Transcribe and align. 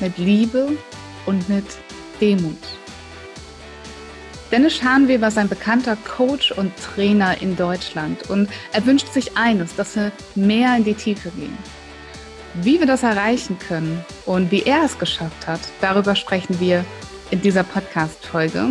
mit 0.00 0.18
Liebe 0.18 0.68
und 1.26 1.48
mit 1.48 1.66
Demut. 2.20 2.58
Dennis 4.50 4.76
Schanweber 4.76 5.28
ist 5.28 5.38
ein 5.38 5.48
bekannter 5.48 5.96
Coach 5.96 6.52
und 6.52 6.72
Trainer 6.76 7.40
in 7.40 7.56
Deutschland 7.56 8.28
und 8.28 8.50
er 8.72 8.84
wünscht 8.84 9.10
sich 9.12 9.34
eines, 9.36 9.74
dass 9.76 9.96
wir 9.96 10.12
mehr 10.34 10.76
in 10.76 10.84
die 10.84 10.92
Tiefe 10.92 11.30
gehen. 11.30 11.56
Wie 12.60 12.78
wir 12.78 12.86
das 12.86 13.02
erreichen 13.02 13.58
können 13.58 14.04
und 14.26 14.50
wie 14.50 14.62
er 14.64 14.84
es 14.84 14.98
geschafft 14.98 15.46
hat, 15.46 15.60
darüber 15.80 16.14
sprechen 16.14 16.60
wir 16.60 16.84
in 17.30 17.40
dieser 17.40 17.62
Podcast-Folge. 17.62 18.66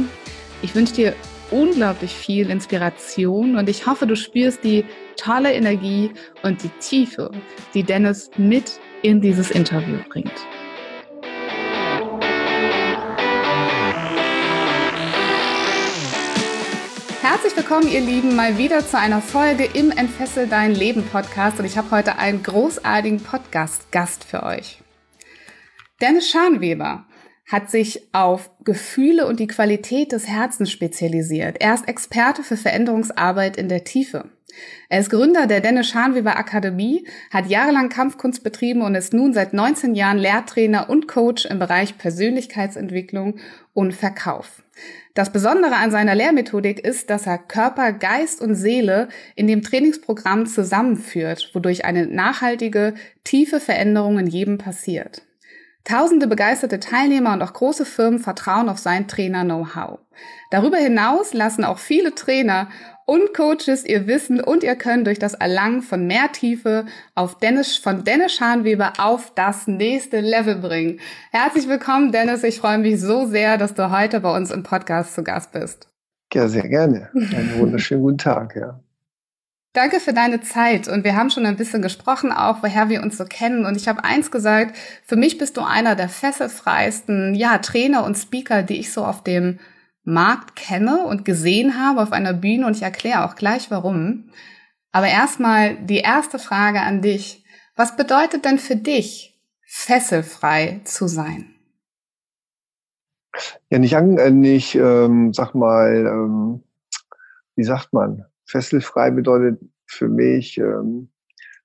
Ich 0.61 0.75
wünsche 0.75 0.93
dir 0.93 1.15
unglaublich 1.49 2.13
viel 2.13 2.51
Inspiration 2.51 3.57
und 3.57 3.67
ich 3.67 3.87
hoffe, 3.87 4.05
du 4.05 4.15
spürst 4.15 4.63
die 4.63 4.85
tolle 5.17 5.51
Energie 5.51 6.11
und 6.43 6.63
die 6.63 6.69
Tiefe, 6.79 7.31
die 7.73 7.83
Dennis 7.83 8.29
mit 8.37 8.79
in 9.01 9.19
dieses 9.19 9.49
Interview 9.49 9.97
bringt. 10.09 10.31
Willkommen, 17.71 17.93
ihr 17.93 18.01
Lieben, 18.01 18.35
mal 18.35 18.57
wieder 18.57 18.85
zu 18.85 18.99
einer 18.99 19.21
Folge 19.21 19.63
im 19.63 19.91
Entfessel 19.91 20.45
dein 20.45 20.75
Leben 20.75 21.05
Podcast 21.05 21.57
und 21.57 21.63
ich 21.63 21.77
habe 21.77 21.89
heute 21.91 22.17
einen 22.17 22.43
großartigen 22.43 23.21
Podcast-Gast 23.21 24.25
für 24.25 24.43
euch. 24.43 24.81
Dennis 26.01 26.27
Schanweber 26.29 27.05
hat 27.49 27.71
sich 27.71 28.13
auf 28.13 28.51
Gefühle 28.65 29.25
und 29.25 29.39
die 29.39 29.47
Qualität 29.47 30.11
des 30.11 30.27
Herzens 30.27 30.69
spezialisiert. 30.69 31.61
Er 31.61 31.73
ist 31.73 31.87
Experte 31.87 32.43
für 32.43 32.57
Veränderungsarbeit 32.57 33.55
in 33.55 33.69
der 33.69 33.85
Tiefe. 33.85 34.25
Er 34.89 34.99
ist 34.99 35.09
Gründer 35.09 35.47
der 35.47 35.61
Dennis 35.61 35.87
Schanweber 35.87 36.35
Akademie, 36.35 37.07
hat 37.31 37.49
jahrelang 37.49 37.87
Kampfkunst 37.87 38.43
betrieben 38.43 38.81
und 38.81 38.95
ist 38.95 39.13
nun 39.13 39.33
seit 39.33 39.53
19 39.53 39.95
Jahren 39.95 40.17
Lehrtrainer 40.17 40.89
und 40.89 41.07
Coach 41.07 41.45
im 41.45 41.59
Bereich 41.59 41.97
Persönlichkeitsentwicklung 41.97 43.39
und 43.73 43.93
Verkauf. 43.93 44.63
Das 45.13 45.31
Besondere 45.31 45.75
an 45.75 45.91
seiner 45.91 46.15
Lehrmethodik 46.15 46.79
ist, 46.79 47.09
dass 47.09 47.27
er 47.27 47.37
Körper, 47.37 47.91
Geist 47.91 48.41
und 48.41 48.55
Seele 48.55 49.09
in 49.35 49.47
dem 49.47 49.61
Trainingsprogramm 49.61 50.45
zusammenführt, 50.45 51.51
wodurch 51.53 51.83
eine 51.83 52.07
nachhaltige, 52.07 52.93
tiefe 53.23 53.59
Veränderung 53.59 54.19
in 54.19 54.27
jedem 54.27 54.57
passiert. 54.57 55.23
Tausende 55.83 56.27
begeisterte 56.27 56.79
Teilnehmer 56.79 57.33
und 57.33 57.41
auch 57.41 57.53
große 57.53 57.85
Firmen 57.85 58.19
vertrauen 58.19 58.69
auf 58.69 58.77
sein 58.77 59.07
Trainer-Know-how. 59.07 59.99
Darüber 60.51 60.77
hinaus 60.77 61.33
lassen 61.33 61.63
auch 61.63 61.79
viele 61.79 62.13
Trainer 62.13 62.69
und 63.05 63.33
Coaches 63.33 63.83
ihr 63.85 64.05
Wissen 64.07 64.39
und 64.39 64.63
ihr 64.63 64.75
Können 64.75 65.03
durch 65.03 65.19
das 65.19 65.33
Erlangen 65.33 65.81
von 65.81 66.05
mehr 66.05 66.31
Tiefe 66.31 66.85
auf 67.15 67.37
Dennis, 67.39 67.77
von 67.77 68.03
Dennis 68.03 68.33
Schanweber 68.33 68.93
auf 68.99 69.33
das 69.33 69.67
nächste 69.67 70.19
Level 70.21 70.55
bringen. 70.55 70.99
Herzlich 71.31 71.67
willkommen, 71.67 72.11
Dennis. 72.11 72.43
Ich 72.43 72.59
freue 72.59 72.77
mich 72.77 73.01
so 73.01 73.25
sehr, 73.25 73.57
dass 73.57 73.73
du 73.73 73.91
heute 73.91 74.19
bei 74.19 74.35
uns 74.35 74.51
im 74.51 74.63
Podcast 74.63 75.15
zu 75.15 75.23
Gast 75.23 75.51
bist. 75.51 75.89
Ja, 76.33 76.47
sehr 76.47 76.67
gerne. 76.69 77.09
Einen 77.13 77.59
wunderschönen 77.59 78.03
guten 78.03 78.17
Tag, 78.19 78.55
ja. 78.55 78.79
Danke 79.73 80.01
für 80.01 80.11
deine 80.11 80.41
Zeit 80.41 80.89
und 80.89 81.05
wir 81.05 81.15
haben 81.15 81.29
schon 81.29 81.45
ein 81.45 81.55
bisschen 81.55 81.81
gesprochen 81.81 82.33
auch, 82.33 82.61
woher 82.61 82.89
wir 82.89 83.01
uns 83.01 83.17
so 83.17 83.23
kennen 83.23 83.65
und 83.65 83.77
ich 83.77 83.87
habe 83.87 84.03
eins 84.03 84.29
gesagt, 84.29 84.75
für 85.05 85.15
mich 85.15 85.37
bist 85.37 85.55
du 85.55 85.61
einer 85.61 85.95
der 85.95 86.09
fesselfreisten, 86.09 87.35
ja, 87.35 87.57
Trainer 87.59 88.03
und 88.03 88.17
Speaker, 88.17 88.63
die 88.63 88.79
ich 88.79 88.91
so 88.91 89.05
auf 89.05 89.23
dem 89.23 89.59
Markt 90.03 90.57
kenne 90.57 91.05
und 91.05 91.23
gesehen 91.23 91.79
habe 91.79 92.01
auf 92.01 92.11
einer 92.11 92.33
Bühne 92.33 92.67
und 92.67 92.75
ich 92.75 92.81
erkläre 92.81 93.23
auch 93.23 93.35
gleich 93.35 93.71
warum. 93.71 94.31
Aber 94.91 95.07
erstmal 95.07 95.77
die 95.77 95.99
erste 95.99 96.37
Frage 96.37 96.81
an 96.81 97.01
dich. 97.01 97.45
Was 97.77 97.95
bedeutet 97.95 98.43
denn 98.43 98.59
für 98.59 98.75
dich, 98.75 99.39
fesselfrei 99.65 100.81
zu 100.83 101.07
sein? 101.07 101.55
Ja, 103.69 103.79
nicht, 103.79 103.95
an, 103.95 104.17
äh, 104.17 104.31
nicht 104.31 104.75
ähm, 104.75 105.31
sag 105.33 105.55
mal, 105.55 106.05
ähm, 106.05 106.63
wie 107.55 107.63
sagt 107.63 107.93
man? 107.93 108.25
Fesselfrei 108.51 109.11
bedeutet 109.11 109.61
für 109.85 110.07
mich, 110.07 110.57
ähm, 110.57 111.09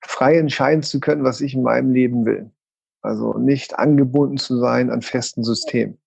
frei 0.03 0.39
entscheiden 0.39 0.83
zu 0.83 1.01
können, 1.01 1.25
was 1.25 1.41
ich 1.41 1.55
in 1.55 1.63
meinem 1.63 1.93
Leben 1.93 2.25
will. 2.25 2.51
Also 3.03 3.35
nicht 3.39 3.79
angebunden 3.79 4.37
zu 4.37 4.59
sein 4.59 4.91
an 4.91 5.03
festen 5.03 5.45
Systemen 5.45 5.99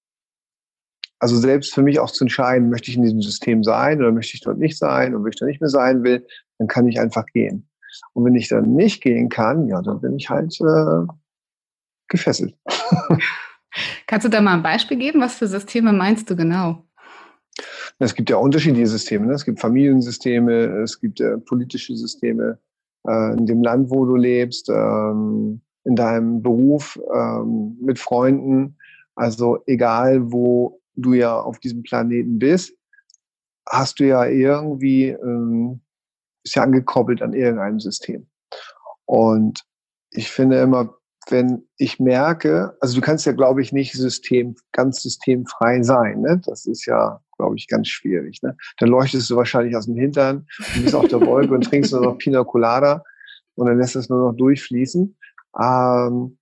also 1.19 1.35
selbst 1.35 1.73
für 1.73 1.81
mich 1.81 1.99
auch 1.99 2.11
zu 2.11 2.23
entscheiden, 2.23 2.69
möchte 2.69 2.89
ich 2.89 2.97
in 2.97 3.03
diesem 3.03 3.21
System 3.21 3.63
sein 3.63 3.99
oder 3.99 4.11
möchte 4.11 4.35
ich 4.35 4.41
dort 4.41 4.57
nicht 4.57 4.77
sein 4.77 5.13
und 5.13 5.23
wenn 5.23 5.31
ich 5.31 5.39
da 5.39 5.45
nicht 5.45 5.61
mehr 5.61 5.69
sein 5.69 6.03
will, 6.03 6.25
dann 6.57 6.67
kann 6.67 6.87
ich 6.87 6.99
einfach 6.99 7.25
gehen. 7.27 7.69
Und 8.13 8.25
wenn 8.25 8.35
ich 8.35 8.47
dann 8.47 8.73
nicht 8.73 9.01
gehen 9.01 9.29
kann, 9.29 9.67
ja, 9.67 9.81
dann 9.81 9.99
bin 9.99 10.15
ich 10.15 10.29
halt 10.29 10.57
äh, 10.61 11.05
gefesselt. 12.07 12.55
Kannst 14.07 14.25
du 14.25 14.29
da 14.29 14.41
mal 14.41 14.55
ein 14.55 14.63
Beispiel 14.63 14.97
geben? 14.97 15.21
Was 15.21 15.35
für 15.35 15.47
Systeme 15.47 15.93
meinst 15.93 16.29
du 16.29 16.35
genau? 16.35 16.85
Es 17.99 18.15
gibt 18.15 18.29
ja 18.29 18.37
unterschiedliche 18.37 18.87
Systeme. 18.87 19.27
Ne? 19.27 19.33
Es 19.33 19.45
gibt 19.45 19.59
Familiensysteme, 19.59 20.81
es 20.81 20.99
gibt 20.99 21.19
äh, 21.19 21.37
politische 21.37 21.95
Systeme 21.95 22.57
äh, 23.07 23.33
in 23.33 23.45
dem 23.45 23.61
Land, 23.61 23.89
wo 23.89 24.05
du 24.05 24.15
lebst, 24.15 24.69
ähm, 24.69 25.61
in 25.83 25.95
deinem 25.95 26.41
Beruf, 26.41 26.99
ähm, 27.13 27.77
mit 27.81 27.99
Freunden. 27.99 28.77
Also 29.15 29.59
egal, 29.65 30.31
wo 30.31 30.81
du 30.95 31.13
ja 31.13 31.37
auf 31.39 31.59
diesem 31.59 31.83
Planeten 31.83 32.39
bist, 32.39 32.73
hast 33.67 33.99
du 33.99 34.07
ja 34.07 34.25
irgendwie, 34.25 35.09
ähm, 35.09 35.81
ist 36.43 36.55
ja 36.55 36.63
angekoppelt 36.63 37.21
an 37.21 37.33
irgendeinem 37.33 37.79
System. 37.79 38.27
Und 39.05 39.65
ich 40.11 40.31
finde 40.31 40.59
immer, 40.61 40.95
wenn 41.29 41.67
ich 41.77 41.99
merke, 41.99 42.77
also 42.79 42.95
du 42.95 43.01
kannst 43.01 43.25
ja, 43.25 43.33
glaube 43.33 43.61
ich, 43.61 43.71
nicht 43.71 43.93
System, 43.93 44.55
ganz 44.71 45.01
systemfrei 45.01 45.83
sein. 45.83 46.21
Ne? 46.21 46.41
Das 46.45 46.65
ist 46.65 46.85
ja, 46.85 47.21
glaube 47.39 47.55
ich, 47.55 47.67
ganz 47.67 47.87
schwierig. 47.87 48.41
Ne? 48.43 48.55
Dann 48.77 48.89
leuchtest 48.89 49.29
du 49.29 49.35
wahrscheinlich 49.35 49.75
aus 49.75 49.85
dem 49.85 49.95
Hintern, 49.95 50.45
du 50.75 50.83
bist 50.83 50.93
auf 50.93 51.07
der 51.07 51.21
Wolke 51.25 51.53
und 51.53 51.63
trinkst 51.63 51.91
nur 51.93 52.01
noch 52.01 52.17
Pina 52.17 52.43
Colada 52.43 53.03
und 53.55 53.67
dann 53.67 53.79
lässt 53.79 53.95
es 53.95 54.09
nur 54.09 54.31
noch 54.31 54.37
durchfließen. 54.37 55.17
Ähm, 55.59 56.37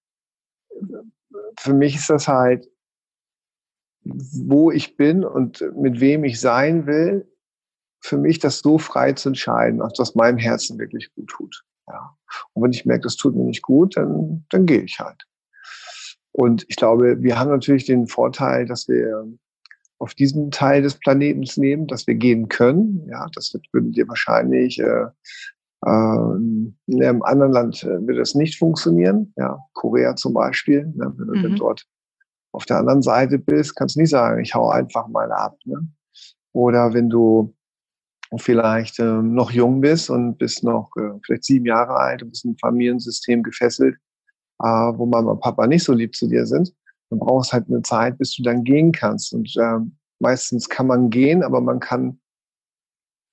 für 1.59 1.73
mich 1.73 1.95
ist 1.95 2.09
das 2.09 2.27
halt 2.27 2.67
wo 4.09 4.71
ich 4.71 4.97
bin 4.97 5.23
und 5.23 5.63
mit 5.75 5.99
wem 5.99 6.23
ich 6.23 6.39
sein 6.39 6.87
will, 6.87 7.29
für 7.99 8.17
mich 8.17 8.39
das 8.39 8.59
so 8.59 8.77
frei 8.77 9.13
zu 9.13 9.29
entscheiden, 9.29 9.79
was 9.79 10.15
meinem 10.15 10.37
Herzen 10.37 10.79
wirklich 10.79 11.13
gut 11.13 11.27
tut. 11.27 11.63
Ja. 11.87 12.15
Und 12.53 12.63
wenn 12.63 12.71
ich 12.71 12.85
merke, 12.85 13.03
das 13.03 13.15
tut 13.15 13.35
mir 13.35 13.43
nicht 13.43 13.61
gut, 13.61 13.97
dann, 13.97 14.45
dann 14.49 14.65
gehe 14.65 14.81
ich 14.81 14.99
halt. 14.99 15.25
Und 16.31 16.65
ich 16.67 16.75
glaube, 16.75 17.21
wir 17.21 17.39
haben 17.39 17.49
natürlich 17.49 17.85
den 17.85 18.07
Vorteil, 18.07 18.65
dass 18.65 18.87
wir 18.87 19.27
auf 19.99 20.13
diesem 20.13 20.51
Teil 20.51 20.81
des 20.81 20.95
Planeten 20.99 21.43
leben, 21.61 21.87
dass 21.87 22.07
wir 22.07 22.15
gehen 22.15 22.49
können. 22.49 23.07
Ja, 23.09 23.27
das 23.33 23.53
würden 23.71 23.91
dir 23.91 24.07
wahrscheinlich 24.07 24.79
äh, 24.79 25.05
äh, 25.85 26.35
in 26.87 27.03
einem 27.03 27.23
anderen 27.23 27.51
Land 27.51 27.83
äh, 27.83 28.05
wird 28.07 28.19
das 28.19 28.35
nicht 28.35 28.57
funktionieren. 28.57 29.33
Ja, 29.37 29.59
Korea 29.73 30.15
zum 30.15 30.33
Beispiel, 30.33 30.85
ne, 30.95 31.13
wenn 31.17 31.44
du 31.44 31.49
mhm. 31.49 31.55
dort 31.55 31.85
auf 32.51 32.65
der 32.65 32.77
anderen 32.77 33.01
Seite 33.01 33.38
bist, 33.38 33.75
kannst 33.75 33.95
du 33.95 34.01
nicht 34.01 34.09
sagen, 34.09 34.41
ich 34.41 34.55
hau 34.55 34.69
einfach 34.69 35.07
mal 35.07 35.31
ab. 35.31 35.57
Ne? 35.65 35.88
Oder 36.53 36.93
wenn 36.93 37.09
du 37.09 37.53
vielleicht 38.38 39.00
äh, 39.00 39.03
noch 39.03 39.51
jung 39.51 39.81
bist 39.81 40.09
und 40.09 40.38
bist 40.38 40.63
noch 40.63 40.89
äh, 40.97 41.19
vielleicht 41.23 41.45
sieben 41.45 41.65
Jahre 41.65 41.95
alt 41.95 42.23
und 42.23 42.31
bist 42.31 42.45
im 42.45 42.57
Familiensystem 42.57 43.43
gefesselt, 43.43 43.95
äh, 44.59 44.65
wo 44.65 45.05
Mama 45.05 45.31
und 45.31 45.41
Papa 45.41 45.67
nicht 45.67 45.83
so 45.83 45.93
lieb 45.93 46.15
zu 46.15 46.27
dir 46.27 46.45
sind, 46.45 46.73
dann 47.09 47.19
brauchst 47.19 47.54
halt 47.54 47.68
eine 47.68 47.81
Zeit, 47.81 48.18
bis 48.18 48.36
du 48.36 48.44
dann 48.44 48.63
gehen 48.63 48.92
kannst. 48.92 49.33
Und 49.33 49.56
äh, 49.57 49.80
meistens 50.19 50.69
kann 50.69 50.88
man 50.88 51.09
gehen, 51.09 51.44
aber 51.44 51.62
man 51.62 51.80
kann 51.80 52.19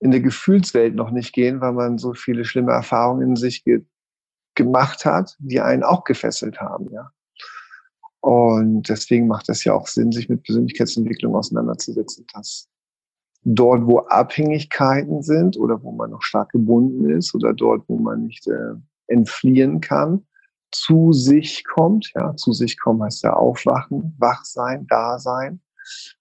in 0.01 0.11
der 0.11 0.21
Gefühlswelt 0.21 0.95
noch 0.95 1.11
nicht 1.11 1.33
gehen, 1.33 1.61
weil 1.61 1.73
man 1.73 1.99
so 1.99 2.13
viele 2.15 2.45
schlimme 2.45 2.73
Erfahrungen 2.73 3.31
in 3.31 3.37
sich 3.37 3.65
ge 3.65 3.85
gemacht 4.57 5.05
hat, 5.05 5.37
die 5.41 5.61
einen 5.61 5.83
auch 5.83 6.05
gefesselt 6.05 6.61
haben. 6.61 6.89
Ja. 6.93 7.11
Und 8.21 8.89
deswegen 8.89 9.27
macht 9.27 9.49
es 9.49 9.65
ja 9.65 9.75
auch 9.75 9.89
Sinn, 9.89 10.13
sich 10.13 10.29
mit 10.29 10.45
Persönlichkeitsentwicklung 10.45 11.35
auseinanderzusetzen, 11.35 12.25
dass 12.33 12.69
dort, 13.43 13.85
wo 13.87 13.99
Abhängigkeiten 13.99 15.23
sind 15.23 15.57
oder 15.57 15.83
wo 15.83 15.91
man 15.91 16.11
noch 16.11 16.23
stark 16.23 16.51
gebunden 16.51 17.11
ist 17.11 17.35
oder 17.35 17.53
dort, 17.53 17.83
wo 17.89 17.99
man 17.99 18.23
nicht 18.23 18.47
äh, 18.47 18.75
entfliehen 19.09 19.81
kann, 19.81 20.25
zu 20.75 21.13
sich 21.13 21.65
kommt. 21.65 22.13
Ja, 22.15 22.37
zu 22.37 22.53
sich 22.53 22.79
kommen 22.79 23.03
heißt 23.03 23.23
ja 23.25 23.35
aufwachen, 23.35 24.15
wach 24.19 24.45
sein, 24.45 24.87
da 24.89 25.19
sein 25.19 25.61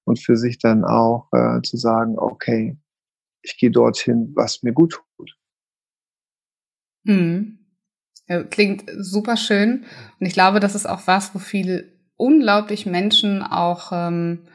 und 0.03 0.19
für 0.19 0.37
sich 0.37 0.57
dann 0.59 0.83
auch 0.83 1.29
äh, 1.31 1.61
zu 1.61 1.77
sagen, 1.77 2.17
okay, 2.17 2.77
ich 3.41 3.57
gehe 3.57 3.71
dorthin, 3.71 4.31
was 4.35 4.63
mir 4.63 4.73
gut 4.73 4.99
tut. 5.17 5.35
Hm. 7.05 7.59
Klingt 8.49 8.89
super 8.97 9.35
schön. 9.35 9.83
Und 10.19 10.25
ich 10.25 10.33
glaube, 10.33 10.61
das 10.61 10.75
ist 10.75 10.85
auch 10.85 11.07
was, 11.07 11.35
wo 11.35 11.39
viele 11.39 11.91
unglaublich 12.15 12.85
Menschen 12.85 13.41
auch, 13.41 13.91
ähm, 13.91 14.47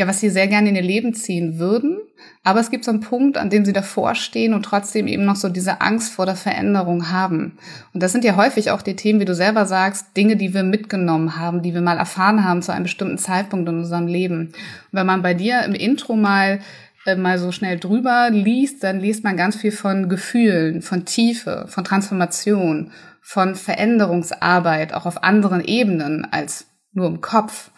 ja, 0.00 0.06
was 0.06 0.18
sie 0.18 0.30
sehr 0.30 0.48
gerne 0.48 0.70
in 0.70 0.76
ihr 0.76 0.82
Leben 0.82 1.12
ziehen 1.12 1.58
würden. 1.58 1.98
Aber 2.42 2.58
es 2.58 2.70
gibt 2.70 2.84
so 2.84 2.90
einen 2.90 3.00
Punkt, 3.00 3.36
an 3.36 3.50
dem 3.50 3.66
sie 3.66 3.74
davor 3.74 4.14
stehen 4.14 4.54
und 4.54 4.62
trotzdem 4.62 5.06
eben 5.06 5.26
noch 5.26 5.36
so 5.36 5.50
diese 5.50 5.82
Angst 5.82 6.12
vor 6.12 6.24
der 6.24 6.36
Veränderung 6.36 7.10
haben. 7.10 7.58
Und 7.92 8.02
das 8.02 8.12
sind 8.12 8.24
ja 8.24 8.34
häufig 8.34 8.70
auch 8.70 8.80
die 8.80 8.96
Themen, 8.96 9.20
wie 9.20 9.26
du 9.26 9.34
selber 9.34 9.66
sagst, 9.66 10.16
Dinge, 10.16 10.36
die 10.36 10.54
wir 10.54 10.62
mitgenommen 10.62 11.36
haben, 11.36 11.60
die 11.60 11.74
wir 11.74 11.82
mal 11.82 11.98
erfahren 11.98 12.44
haben 12.44 12.62
zu 12.62 12.72
einem 12.72 12.84
bestimmten 12.84 13.18
Zeitpunkt 13.18 13.68
in 13.68 13.76
unserem 13.76 14.06
Leben. 14.06 14.46
Und 14.48 14.54
wenn 14.92 15.06
man 15.06 15.20
bei 15.20 15.34
dir 15.34 15.62
im 15.64 15.74
Intro 15.74 16.16
mal 16.16 16.60
äh, 17.04 17.14
mal 17.14 17.38
so 17.38 17.52
schnell 17.52 17.78
drüber 17.78 18.30
liest, 18.30 18.82
dann 18.82 19.00
liest 19.00 19.22
man 19.22 19.36
ganz 19.36 19.56
viel 19.56 19.72
von 19.72 20.08
Gefühlen, 20.08 20.80
von 20.80 21.04
Tiefe, 21.04 21.66
von 21.68 21.84
Transformation, 21.84 22.90
von 23.20 23.54
Veränderungsarbeit, 23.54 24.94
auch 24.94 25.04
auf 25.04 25.22
anderen 25.22 25.62
Ebenen 25.62 26.26
als 26.30 26.66
nur 26.92 27.06
im 27.06 27.20
Kopf. 27.20 27.70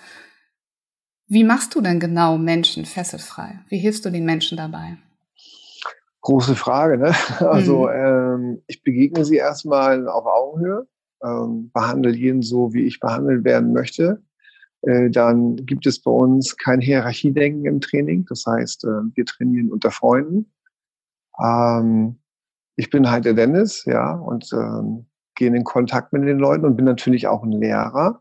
Wie 1.33 1.45
machst 1.45 1.75
du 1.75 1.81
denn 1.81 1.99
genau 1.99 2.37
Menschen 2.37 2.85
fesselfrei? 2.85 3.61
Wie 3.71 3.79
hilfst 3.79 4.05
du 4.05 4.11
den 4.11 4.27
Menschen 4.27 4.59
dabei? 4.59 4.99
Große 6.21 6.55
Frage, 6.55 6.99
ne? 6.99 7.15
Also 7.41 7.87
mhm. 7.87 7.95
ähm, 7.95 8.63
ich 8.67 8.83
begegne 8.83 9.25
sie 9.25 9.37
erstmal 9.37 10.11
auf 10.11 10.27
Augenhöhe, 10.27 10.87
ähm, 11.25 11.71
behandle 11.73 12.15
jeden 12.15 12.43
so, 12.43 12.75
wie 12.75 12.85
ich 12.85 13.01
behandelt 13.01 13.45
werden 13.45 13.73
möchte. 13.73 14.23
Äh, 14.83 15.09
dann 15.09 15.57
gibt 15.57 15.87
es 15.87 16.03
bei 16.03 16.11
uns 16.11 16.59
kein 16.59 16.83
Hierarchiedenken 16.83 17.65
im 17.65 17.81
Training. 17.81 18.27
Das 18.29 18.45
heißt, 18.47 18.85
äh, 18.85 19.01
wir 19.15 19.25
trainieren 19.25 19.73
unter 19.73 19.91
Freunden. 19.91 20.53
Ähm, 21.43 22.19
ich 22.77 22.91
bin 22.91 23.11
halt 23.11 23.25
der 23.25 23.33
Dennis, 23.33 23.87
ja, 23.87 24.17
und 24.17 24.53
ähm, 24.53 25.07
gehe 25.35 25.49
in 25.49 25.65
Kontakt 25.65 26.13
mit 26.13 26.25
den 26.25 26.39
Leuten 26.39 26.67
und 26.67 26.77
bin 26.77 26.85
natürlich 26.85 27.27
auch 27.27 27.43
ein 27.43 27.53
Lehrer. 27.53 28.21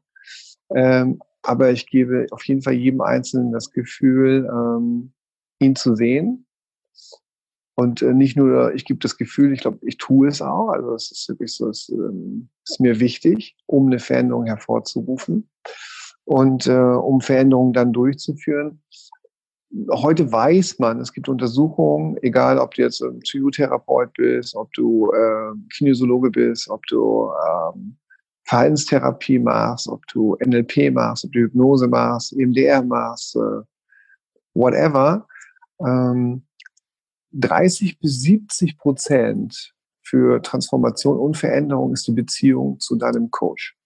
Ähm, 0.74 1.20
aber 1.44 1.72
ich 1.72 1.88
gebe 1.88 2.28
auf 2.32 2.44
jeden 2.46 2.62
Fall 2.62 2.74
jedem 2.74 3.02
Einzelnen 3.02 3.52
das 3.52 3.72
Gefühl, 3.72 4.50
ähm, 4.52 5.14
ihn 5.60 5.76
zu 5.76 5.96
sehen. 5.96 6.46
Und 7.76 8.02
äh, 8.02 8.14
nicht 8.14 8.38
nur, 8.38 8.74
ich 8.76 8.86
gebe 8.86 9.00
das 9.00 9.18
Gefühl, 9.18 9.54
ich 9.54 9.62
glaube, 9.62 9.80
ich 9.82 9.98
tue 9.98 10.28
es 10.28 10.42
auch. 10.42 10.70
Also 10.70 10.94
es 10.94 11.12
ist 11.12 11.30
wirklich 11.30 11.54
so, 11.54 11.70
es 11.70 11.90
ähm, 11.90 12.50
ist 12.68 12.80
mir 12.80 13.00
wichtig, 13.00 13.56
um 13.66 13.88
eine 13.88 14.00
Veränderung 14.00 14.46
hervorzurufen 14.46 15.50
und 16.26 16.68
äh, 16.68 16.74
um 16.74 17.22
Veränderungen 17.22 17.74
dann 17.74 17.94
durchzuführen. 17.94 18.82
Heute 19.90 20.30
weiß 20.32 20.80
man, 20.80 21.00
es 21.00 21.14
gibt 21.14 21.30
Untersuchungen, 21.30 22.18
egal 22.22 22.60
ob 22.60 22.74
du 22.74 22.82
jetzt 22.82 23.02
ein 23.02 23.20
Psychotherapeut 23.20 24.14
bist, 24.14 24.54
ob 24.56 24.72
du 24.74 25.10
äh, 25.12 25.54
Kinesiologe 25.74 26.30
bist, 26.30 26.70
ob 26.70 26.86
du 26.88 27.32
ähm, 27.48 27.98
Verhaltenstherapie 28.44 29.40
machst, 29.40 29.88
ob 29.88 30.06
du 30.08 30.36
NLP 30.44 30.92
machst, 30.92 31.26
ob 31.26 31.32
du 31.32 31.40
Hypnose 31.40 31.88
machst, 31.88 32.34
EMDR 32.34 32.84
machst, 32.84 33.36
äh, 33.36 33.62
whatever. 34.54 35.28
Ähm, 35.80 36.44
30 37.34 38.00
bis 38.00 38.22
70 38.22 38.78
Prozent 38.78 39.74
für 40.02 40.42
Transformation 40.42 41.18
und 41.18 41.38
Veränderung 41.38 41.94
ist 41.94 42.08
die 42.08 42.12
Beziehung 42.12 42.80
zu 42.80 42.96
deinem 42.98 43.32
Coach. 43.32 43.78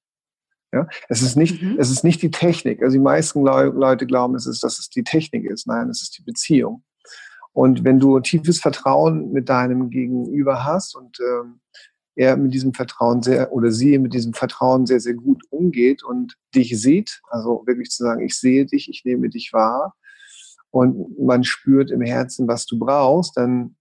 Ja, 0.74 0.88
es 1.08 1.22
ist 1.22 1.38
nicht, 1.38 1.62
mhm. 1.62 1.78
es 1.80 1.90
ist 1.90 2.04
nicht 2.04 2.22
die 2.22 2.31
Technik. 2.31 2.81
Also 2.81 2.98
die 2.98 3.04
meisten 3.04 3.44
Leute 3.44 4.06
glauben, 4.06 4.36
es 4.36 4.46
ist, 4.46 4.63
dass 4.63 4.80
es 4.80 4.90
die 4.90 5.04
Technik 5.04 5.46
ist. 5.46 5.68
Nein, 5.68 5.90
es 5.90 6.01
ist 6.01 6.18
die 6.18 6.24
Beziehung. 6.24 6.84
Und 7.54 7.86
wenn 7.86 8.00
du 8.00 8.19
tiefes 8.19 8.60
Vertrauen 8.60 9.31
mit 9.31 9.48
deinem 9.48 9.90
Gegenüber 9.90 10.66
hast 10.66 10.96
und 10.96 11.18
ähm, 11.22 11.62
er 12.15 12.38
mit 12.38 12.53
diesem 12.53 12.73
Vertrauen 12.73 13.21
sehr 13.21 13.51
oder 13.51 13.71
sie 13.71 13.97
mit 13.97 14.13
diesem 14.13 14.33
Vertrauen 14.33 14.85
sehr, 14.85 15.00
sehr 15.00 15.15
gut 15.15 15.44
umgeht 15.50 16.03
und 16.03 16.38
dich 16.53 16.79
sieht, 16.79 17.21
also 17.29 17.63
wirklich 17.65 17.89
zu 17.89 18.03
sagen, 18.03 18.21
ich 18.21 18.38
sehe 18.38 18.65
dich, 18.65 18.89
ich 18.89 19.03
nehme 19.06 19.29
dich 19.29 19.51
wahr 19.53 19.95
und 20.71 21.19
man 21.19 21.44
spürt 21.44 21.91
im 21.91 22.01
Herzen, 22.01 22.47
was 22.47 22.65
du 22.65 22.79
brauchst, 22.79 23.38
dann 23.38 23.75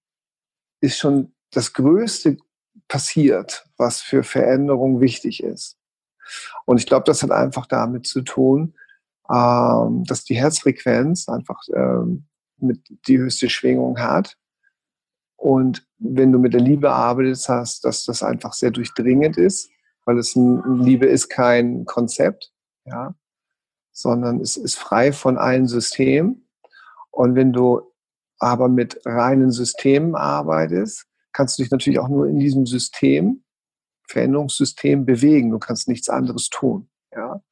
ist 0.81 0.98
schon 0.98 1.32
das 1.50 1.72
Größte 1.72 2.36
passiert, 2.88 3.64
was 3.76 4.00
für 4.00 4.22
Veränderung 4.22 5.00
wichtig 5.00 5.42
ist. 5.42 5.78
Und 6.66 6.78
ich 6.78 6.86
glaube, 6.86 7.04
das 7.04 7.22
hat 7.22 7.31
einfach 7.31 7.66
damit 7.66 8.06
zu 8.06 8.22
tun, 8.22 8.75
ähm, 9.32 10.04
dass 10.04 10.25
die 10.25 10.36
Herzfrequenz 10.36 11.28
einfach 11.28 11.60
ähm, 11.75 12.26
mit 12.58 12.81
die 13.08 13.19
höchste 13.19 13.48
Schwingung 13.48 13.98
hat. 13.98 14.36
Und 15.44 15.87
wenn 15.99 16.32
du 16.32 16.38
mit 16.38 16.55
der 16.55 16.62
Liebe 16.62 16.91
arbeitest, 16.91 17.50
hast, 17.50 17.85
dass 17.85 18.06
das 18.06 18.23
einfach 18.23 18.55
sehr 18.55 18.70
durchdringend 18.70 19.37
ist, 19.37 19.70
weil 20.06 20.17
es 20.17 20.35
Liebe 20.35 21.05
ist 21.05 21.29
kein 21.29 21.85
Konzept, 21.85 22.50
ja, 22.87 23.14
sondern 23.93 24.41
es 24.41 24.56
ist 24.56 24.79
frei 24.79 25.12
von 25.12 25.37
allen 25.37 25.69
Systemen. 25.69 26.49
Und 27.11 27.35
wenn 27.35 27.52
du 27.52 27.82
aber 28.38 28.70
mit 28.70 28.99
reinen 29.05 29.50
Systemen 29.50 30.14
arbeitest, 30.14 31.05
kannst 31.35 31.58
du 31.58 31.62
dich 31.62 31.70
natürlich 31.70 31.99
auch 31.99 32.08
nur 32.08 32.26
in 32.26 32.38
diesem 32.38 32.64
System 32.64 33.44
Veränderungssystem 34.08 35.05
bewegen. 35.05 35.50
Du 35.50 35.58
kannst 35.58 35.88
nichts 35.88 36.08
anderes 36.08 36.49
tun. 36.49 36.88
Ja? 37.14 37.43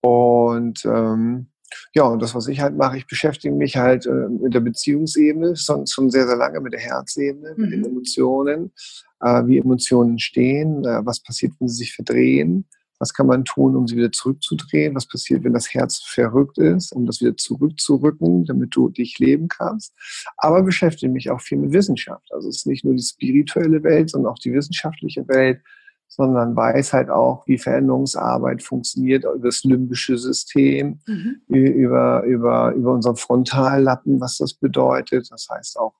Und 0.00 0.84
ähm, 0.84 1.49
ja, 1.94 2.04
und 2.04 2.20
das, 2.20 2.34
was 2.34 2.48
ich 2.48 2.60
halt 2.60 2.76
mache, 2.76 2.98
ich 2.98 3.06
beschäftige 3.06 3.54
mich 3.54 3.76
halt 3.76 4.06
äh, 4.06 4.28
mit 4.28 4.54
der 4.54 4.60
Beziehungsebene, 4.60 5.56
schon, 5.56 5.86
schon 5.86 6.10
sehr, 6.10 6.26
sehr 6.26 6.36
lange 6.36 6.60
mit 6.60 6.72
der 6.72 6.80
Herzebene, 6.80 7.54
mhm. 7.56 7.62
mit 7.62 7.72
den 7.72 7.80
mhm. 7.80 7.86
Emotionen, 7.86 8.72
äh, 9.20 9.46
wie 9.46 9.58
Emotionen 9.58 10.18
stehen, 10.18 10.84
äh, 10.84 11.04
was 11.04 11.20
passiert, 11.20 11.52
wenn 11.58 11.68
sie 11.68 11.76
sich 11.76 11.94
verdrehen, 11.94 12.66
was 13.00 13.14
kann 13.14 13.26
man 13.26 13.46
tun, 13.46 13.76
um 13.76 13.88
sie 13.88 13.96
wieder 13.96 14.12
zurückzudrehen? 14.12 14.94
Was 14.94 15.08
passiert, 15.08 15.42
wenn 15.42 15.54
das 15.54 15.72
Herz 15.72 16.02
verrückt 16.04 16.58
ist, 16.58 16.92
um 16.92 17.06
das 17.06 17.22
wieder 17.22 17.34
zurückzurücken, 17.34 18.44
damit 18.44 18.76
du 18.76 18.90
dich 18.90 19.18
leben 19.18 19.48
kannst? 19.48 19.94
Aber 20.36 20.62
beschäftige 20.62 21.10
mich 21.10 21.30
auch 21.30 21.40
viel 21.40 21.56
mit 21.56 21.72
Wissenschaft. 21.72 22.30
Also 22.30 22.50
es 22.50 22.56
ist 22.56 22.66
nicht 22.66 22.84
nur 22.84 22.94
die 22.94 23.02
spirituelle 23.02 23.82
Welt, 23.82 24.10
sondern 24.10 24.30
auch 24.30 24.38
die 24.38 24.52
wissenschaftliche 24.52 25.26
Welt, 25.28 25.62
sondern 26.10 26.56
weiß 26.56 26.92
halt 26.92 27.08
auch, 27.08 27.46
wie 27.46 27.56
Veränderungsarbeit 27.56 28.64
funktioniert 28.64 29.24
über 29.24 29.48
das 29.48 29.62
limbische 29.62 30.18
System, 30.18 30.98
mhm. 31.06 31.40
über, 31.46 32.24
über, 32.24 32.72
über 32.72 32.92
unseren 32.92 33.14
Frontallappen, 33.14 34.20
was 34.20 34.36
das 34.36 34.54
bedeutet. 34.54 35.30
Das 35.30 35.46
heißt 35.48 35.78
auch, 35.78 35.94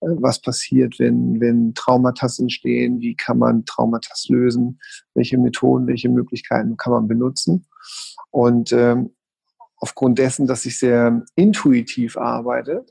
äh, 0.00 0.06
was 0.20 0.40
passiert, 0.40 1.00
wenn, 1.00 1.40
wenn 1.40 1.74
Traumata 1.74 2.28
entstehen, 2.38 3.00
wie 3.00 3.16
kann 3.16 3.38
man 3.38 3.64
Traumata 3.64 4.14
lösen, 4.28 4.78
welche 5.14 5.36
Methoden, 5.36 5.88
welche 5.88 6.10
Möglichkeiten 6.10 6.76
kann 6.76 6.92
man 6.92 7.08
benutzen. 7.08 7.66
Und 8.30 8.72
ähm, 8.72 9.16
aufgrund 9.78 10.20
dessen, 10.20 10.46
dass 10.46 10.64
ich 10.64 10.78
sehr 10.78 11.24
intuitiv 11.34 12.16
arbeite, 12.16 12.86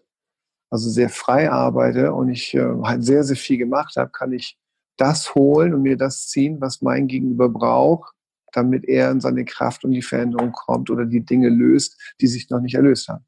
also 0.70 0.90
sehr 0.90 1.10
frei 1.10 1.50
arbeite 1.50 2.14
und 2.14 2.30
ich 2.30 2.54
äh, 2.54 2.68
halt 2.84 3.06
sehr, 3.06 3.24
sehr 3.24 3.38
viel 3.38 3.58
gemacht 3.58 3.96
habe, 3.96 4.12
kann 4.12 4.34
ich 4.34 4.60
das 4.98 5.36
holen 5.36 5.74
und 5.74 5.82
mir 5.82 5.98
das 5.98 6.28
ziehen, 6.28 6.62
was 6.62 6.82
mein 6.82 7.08
Gegenüber 7.08 7.50
braucht, 7.50 8.14
damit 8.52 8.86
er 8.86 9.12
in 9.12 9.20
seine 9.20 9.46
Kraft 9.46 9.84
und 9.84 9.92
die 9.92 10.02
Veränderung 10.02 10.52
kommt 10.52 10.90
oder 10.90 11.06
die 11.06 11.26
Dinge 11.26 11.50
löst, 11.50 12.00
die 12.22 12.28
sich 12.28 12.50
noch 12.50 12.62
nicht 12.62 12.76
erlöst 12.76 13.10
haben. 13.10 13.26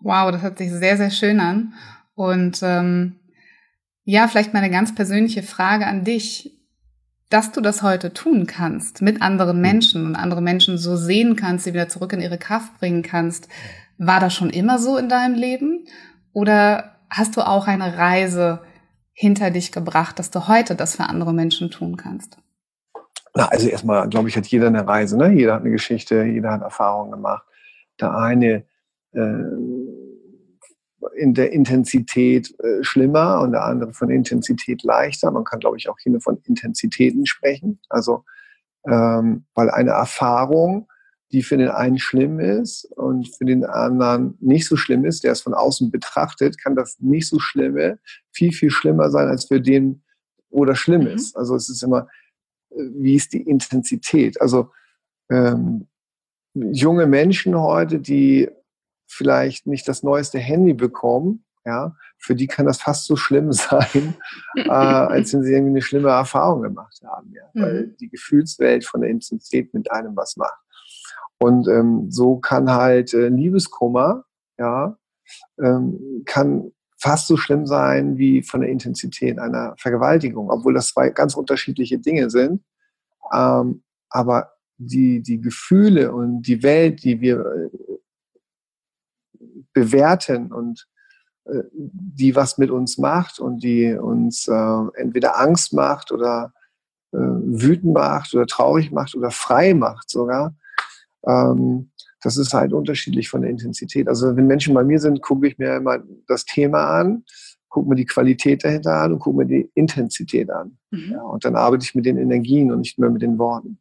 Wow, 0.00 0.30
das 0.30 0.42
hört 0.42 0.58
sich 0.58 0.70
sehr, 0.70 0.96
sehr 0.96 1.10
schön 1.10 1.40
an. 1.40 1.74
Und 2.14 2.60
ähm, 2.62 3.16
ja, 4.04 4.28
vielleicht 4.28 4.52
mal 4.52 4.60
eine 4.60 4.70
ganz 4.70 4.94
persönliche 4.94 5.42
Frage 5.42 5.86
an 5.86 6.04
dich. 6.04 6.52
Dass 7.28 7.50
du 7.50 7.60
das 7.60 7.82
heute 7.82 8.14
tun 8.14 8.46
kannst 8.46 9.02
mit 9.02 9.20
anderen 9.20 9.60
Menschen 9.60 10.06
und 10.06 10.14
andere 10.14 10.40
Menschen 10.40 10.78
so 10.78 10.94
sehen 10.94 11.34
kannst, 11.34 11.64
sie 11.64 11.72
wieder 11.74 11.88
zurück 11.88 12.12
in 12.12 12.20
ihre 12.20 12.38
Kraft 12.38 12.78
bringen 12.78 13.02
kannst, 13.02 13.48
war 13.98 14.20
das 14.20 14.32
schon 14.32 14.50
immer 14.50 14.78
so 14.78 14.96
in 14.96 15.08
deinem 15.08 15.34
Leben? 15.34 15.86
Oder 16.32 17.00
hast 17.10 17.36
du 17.36 17.40
auch 17.40 17.66
eine 17.66 17.98
Reise 17.98 18.60
hinter 19.16 19.50
dich 19.50 19.72
gebracht, 19.72 20.18
dass 20.18 20.30
du 20.30 20.46
heute 20.46 20.76
das 20.76 20.96
für 20.96 21.04
andere 21.04 21.32
Menschen 21.32 21.70
tun 21.70 21.96
kannst? 21.96 22.36
Na, 23.34 23.48
also 23.48 23.68
erstmal, 23.68 24.08
glaube 24.08 24.28
ich, 24.28 24.36
hat 24.36 24.46
jeder 24.46 24.66
eine 24.66 24.86
Reise, 24.86 25.16
ne? 25.16 25.32
Jeder 25.32 25.54
hat 25.54 25.62
eine 25.62 25.70
Geschichte, 25.70 26.22
jeder 26.24 26.52
hat 26.52 26.62
Erfahrungen 26.62 27.10
gemacht. 27.10 27.44
Der 27.98 28.14
eine 28.14 28.64
äh, 29.12 29.42
in 31.16 31.32
der 31.32 31.52
Intensität 31.52 32.54
äh, 32.60 32.84
schlimmer 32.84 33.40
und 33.40 33.52
der 33.52 33.64
andere 33.64 33.94
von 33.94 34.10
Intensität 34.10 34.82
leichter. 34.82 35.30
Man 35.30 35.44
kann, 35.44 35.60
glaube 35.60 35.78
ich, 35.78 35.88
auch 35.88 35.98
hier 35.98 36.20
von 36.20 36.38
Intensitäten 36.44 37.24
sprechen. 37.24 37.80
Also, 37.88 38.24
ähm, 38.86 39.46
weil 39.54 39.70
eine 39.70 39.92
Erfahrung, 39.92 40.88
die 41.32 41.42
für 41.42 41.56
den 41.56 41.68
einen 41.68 41.98
schlimm 41.98 42.38
ist 42.38 42.84
und 42.96 43.34
für 43.36 43.44
den 43.44 43.64
anderen 43.64 44.36
nicht 44.40 44.66
so 44.66 44.76
schlimm 44.76 45.04
ist, 45.04 45.24
der 45.24 45.32
es 45.32 45.40
von 45.40 45.54
außen 45.54 45.90
betrachtet, 45.90 46.62
kann 46.62 46.76
das 46.76 46.98
nicht 47.00 47.28
so 47.28 47.38
Schlimme 47.38 47.98
viel, 48.32 48.52
viel 48.52 48.70
schlimmer 48.70 49.10
sein 49.10 49.28
als 49.28 49.46
für 49.46 49.60
den, 49.60 50.04
wo 50.50 50.64
das 50.64 50.78
schlimm 50.78 51.02
mhm. 51.02 51.08
ist. 51.08 51.36
Also 51.36 51.56
es 51.56 51.68
ist 51.68 51.82
immer, 51.82 52.08
wie 52.70 53.14
ist 53.14 53.32
die 53.32 53.42
Intensität? 53.42 54.40
Also 54.40 54.70
ähm, 55.30 55.88
junge 56.54 57.06
Menschen 57.06 57.58
heute, 57.58 57.98
die 57.98 58.48
vielleicht 59.06 59.66
nicht 59.66 59.88
das 59.88 60.02
neueste 60.02 60.38
Handy 60.38 60.74
bekommen, 60.74 61.44
ja, 61.64 61.96
für 62.18 62.34
die 62.34 62.46
kann 62.46 62.66
das 62.66 62.80
fast 62.80 63.04
so 63.04 63.16
schlimm 63.16 63.52
sein, 63.52 64.14
äh, 64.56 64.68
als 64.68 65.32
wenn 65.32 65.42
sie 65.42 65.52
irgendwie 65.52 65.70
eine 65.70 65.82
schlimme 65.82 66.08
Erfahrung 66.08 66.62
gemacht 66.62 67.00
haben, 67.04 67.32
ja, 67.32 67.44
mhm. 67.54 67.62
weil 67.62 67.86
die 68.00 68.08
Gefühlswelt 68.08 68.84
von 68.84 69.00
der 69.00 69.10
Intensität 69.10 69.72
mit 69.74 69.90
einem 69.90 70.16
was 70.16 70.36
macht. 70.36 70.58
Und 71.38 71.68
ähm, 71.68 72.10
so 72.10 72.38
kann 72.38 72.70
halt 72.70 73.12
äh, 73.12 73.28
Liebeskummer, 73.28 74.24
ja, 74.58 74.96
ähm, 75.60 76.22
kann 76.24 76.72
fast 76.98 77.26
so 77.26 77.36
schlimm 77.36 77.66
sein 77.66 78.16
wie 78.16 78.42
von 78.42 78.62
der 78.62 78.70
Intensität 78.70 79.38
einer 79.38 79.74
Vergewaltigung, 79.76 80.50
obwohl 80.50 80.74
das 80.74 80.88
zwei 80.88 81.10
ganz 81.10 81.34
unterschiedliche 81.34 81.98
Dinge 81.98 82.30
sind. 82.30 82.64
Ähm, 83.32 83.82
aber 84.08 84.52
die, 84.78 85.22
die 85.22 85.40
Gefühle 85.40 86.12
und 86.12 86.42
die 86.42 86.62
Welt, 86.62 87.04
die 87.04 87.20
wir 87.20 87.44
äh, 87.44 87.70
bewerten 89.72 90.52
und 90.52 90.86
die 91.72 92.34
was 92.34 92.58
mit 92.58 92.70
uns 92.70 92.98
macht 92.98 93.38
und 93.38 93.62
die 93.62 93.94
uns 93.94 94.48
äh, 94.48 94.80
entweder 94.94 95.38
Angst 95.38 95.72
macht 95.72 96.12
oder 96.12 96.52
äh, 97.12 97.18
wütend 97.18 97.94
macht 97.94 98.34
oder 98.34 98.46
traurig 98.46 98.90
macht 98.90 99.14
oder 99.14 99.30
frei 99.30 99.74
macht 99.74 100.10
sogar, 100.10 100.54
ähm, 101.26 101.90
das 102.22 102.36
ist 102.36 102.52
halt 102.52 102.72
unterschiedlich 102.72 103.28
von 103.28 103.42
der 103.42 103.50
Intensität. 103.50 104.08
Also 104.08 104.36
wenn 104.36 104.46
Menschen 104.46 104.74
bei 104.74 104.82
mir 104.82 104.98
sind, 104.98 105.22
gucke 105.22 105.46
ich 105.46 105.58
mir 105.58 105.76
immer 105.76 105.98
das 106.26 106.44
Thema 106.44 106.98
an, 106.98 107.24
gucke 107.68 107.88
mir 107.88 107.94
die 107.94 108.06
Qualität 108.06 108.64
dahinter 108.64 108.94
an 108.94 109.12
und 109.12 109.18
gucke 109.20 109.38
mir 109.38 109.46
die 109.46 109.70
Intensität 109.74 110.50
an. 110.50 110.78
Mhm. 110.90 111.12
Ja, 111.12 111.22
und 111.22 111.44
dann 111.44 111.56
arbeite 111.56 111.84
ich 111.84 111.94
mit 111.94 112.06
den 112.06 112.16
Energien 112.16 112.72
und 112.72 112.80
nicht 112.80 112.98
mehr 112.98 113.10
mit 113.10 113.22
den 113.22 113.38
Worten. 113.38 113.78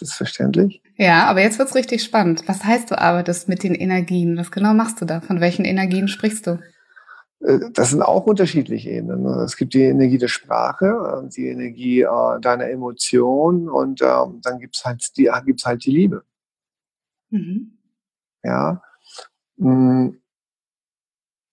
Das 0.00 0.10
ist 0.10 0.14
verständlich. 0.14 0.82
Ja, 0.96 1.26
aber 1.26 1.40
jetzt 1.40 1.58
wird's 1.58 1.74
richtig 1.74 2.02
spannend. 2.02 2.46
Was 2.46 2.64
heißt, 2.64 2.90
du 2.90 3.00
arbeitest 3.00 3.48
mit 3.48 3.62
den 3.62 3.74
Energien? 3.74 4.36
Was 4.36 4.50
genau 4.50 4.74
machst 4.74 5.00
du 5.00 5.04
da? 5.04 5.20
Von 5.20 5.40
welchen 5.40 5.64
Energien 5.64 6.08
sprichst 6.08 6.46
du? 6.46 6.58
Äh, 7.40 7.70
das 7.72 7.90
sind 7.90 8.02
auch 8.02 8.26
unterschiedliche 8.26 8.90
Ebenen. 8.90 9.22
Ne? 9.22 9.42
Es 9.44 9.56
gibt 9.56 9.74
die 9.74 9.82
Energie 9.82 10.18
der 10.18 10.28
Sprache, 10.28 11.28
die 11.36 11.48
Energie 11.48 12.02
äh, 12.02 12.40
deiner 12.40 12.68
Emotionen 12.68 13.68
und 13.68 14.02
ähm, 14.02 14.40
dann 14.42 14.58
gibt 14.58 14.76
es 14.76 14.84
halt 14.84 15.16
die, 15.16 15.30
gibt's 15.44 15.66
halt 15.66 15.84
die 15.84 15.90
Liebe. 15.90 16.24
Mhm. 17.30 17.78
Ja. 18.42 18.82
Mm. 19.56 20.10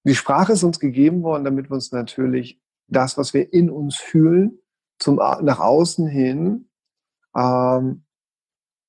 Die 0.04 0.16
Sprache 0.16 0.54
ist 0.54 0.64
uns 0.64 0.80
gegeben 0.80 1.22
worden, 1.22 1.44
damit 1.44 1.70
wir 1.70 1.76
uns 1.76 1.92
natürlich 1.92 2.60
das, 2.88 3.20
was 3.20 3.36
wir 3.36 3.54
in 3.54 3.70
uns 3.70 3.98
fühlen, 3.98 4.58
zum, 4.98 5.18
nach 5.18 5.60
außen 5.60 6.08
hin 6.08 6.70
ähm, 7.36 8.04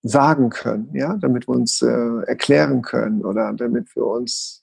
sagen 0.02 0.50
können, 0.50 0.90
ja, 0.94 1.16
damit 1.16 1.49
wir 1.49 1.54
uns 1.54 1.80
äh, 1.82 2.23
erklären 2.26 2.82
können 2.82 3.25
oder 3.25 3.52
damit 3.52 3.94
wir 3.94 4.04
uns 4.04 4.62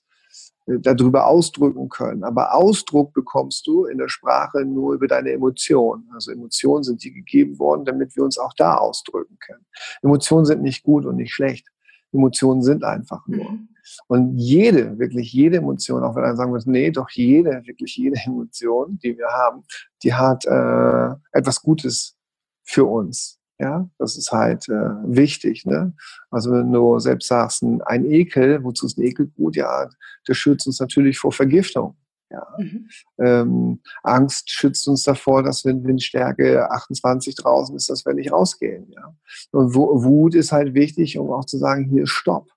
darüber 0.78 1.26
ausdrücken 1.26 1.88
können. 1.88 2.24
Aber 2.24 2.54
Ausdruck 2.54 3.12
bekommst 3.12 3.66
du 3.66 3.86
in 3.86 3.98
der 3.98 4.08
Sprache 4.08 4.64
nur 4.64 4.94
über 4.94 5.08
deine 5.08 5.32
Emotionen. 5.32 6.08
Also 6.12 6.30
Emotionen 6.30 6.84
sind 6.84 7.02
dir 7.02 7.12
gegeben 7.12 7.58
worden, 7.58 7.84
damit 7.84 8.14
wir 8.16 8.24
uns 8.24 8.38
auch 8.38 8.52
da 8.54 8.76
ausdrücken 8.76 9.36
können. 9.40 9.64
Emotionen 10.02 10.46
sind 10.46 10.62
nicht 10.62 10.82
gut 10.82 11.06
und 11.06 11.16
nicht 11.16 11.32
schlecht. 11.32 11.66
Emotionen 12.12 12.62
sind 12.62 12.84
einfach 12.84 13.26
nur. 13.26 13.50
Mhm. 13.50 13.68
Und 14.06 14.36
jede, 14.36 14.98
wirklich 14.98 15.32
jede 15.32 15.56
Emotion, 15.56 16.04
auch 16.04 16.14
wenn 16.14 16.24
einer 16.24 16.36
sagen 16.36 16.50
muss, 16.50 16.66
nee, 16.66 16.90
doch 16.90 17.10
jede, 17.10 17.62
wirklich 17.66 17.96
jede 17.96 18.20
Emotion, 18.24 18.98
die 19.02 19.16
wir 19.16 19.28
haben, 19.28 19.64
die 20.02 20.14
hat 20.14 20.44
äh, 20.44 21.14
etwas 21.32 21.62
Gutes 21.62 22.16
für 22.62 22.84
uns. 22.84 23.39
Ja, 23.60 23.90
das 23.98 24.16
ist 24.16 24.32
halt 24.32 24.70
äh, 24.70 24.90
wichtig. 25.04 25.66
Ne? 25.66 25.92
Also 26.30 26.50
wenn 26.50 26.72
du 26.72 26.98
selbst 26.98 27.28
sagst, 27.28 27.62
ein 27.62 28.06
Ekel, 28.06 28.64
wozu 28.64 28.86
ist 28.86 28.96
ein 28.96 29.02
Ekel 29.02 29.26
gut? 29.26 29.54
Ja, 29.54 29.86
der 30.26 30.34
schützt 30.34 30.66
uns 30.66 30.80
natürlich 30.80 31.18
vor 31.18 31.30
Vergiftung. 31.30 31.94
Ja. 32.30 32.46
Mhm. 32.58 32.88
Ähm, 33.18 33.80
Angst 34.02 34.48
schützt 34.50 34.88
uns 34.88 35.02
davor, 35.02 35.42
dass 35.42 35.66
wenn 35.66 35.84
Windstärke 35.84 36.70
28 36.70 37.34
draußen 37.34 37.76
ist, 37.76 37.90
dass 37.90 38.06
wir 38.06 38.14
nicht 38.14 38.32
rausgehen. 38.32 38.90
Ja. 38.92 39.14
Und 39.50 39.74
Wut 39.74 40.34
ist 40.34 40.52
halt 40.52 40.72
wichtig, 40.72 41.18
um 41.18 41.30
auch 41.30 41.44
zu 41.44 41.58
sagen, 41.58 41.84
hier 41.84 42.06
Stopp. 42.06 42.48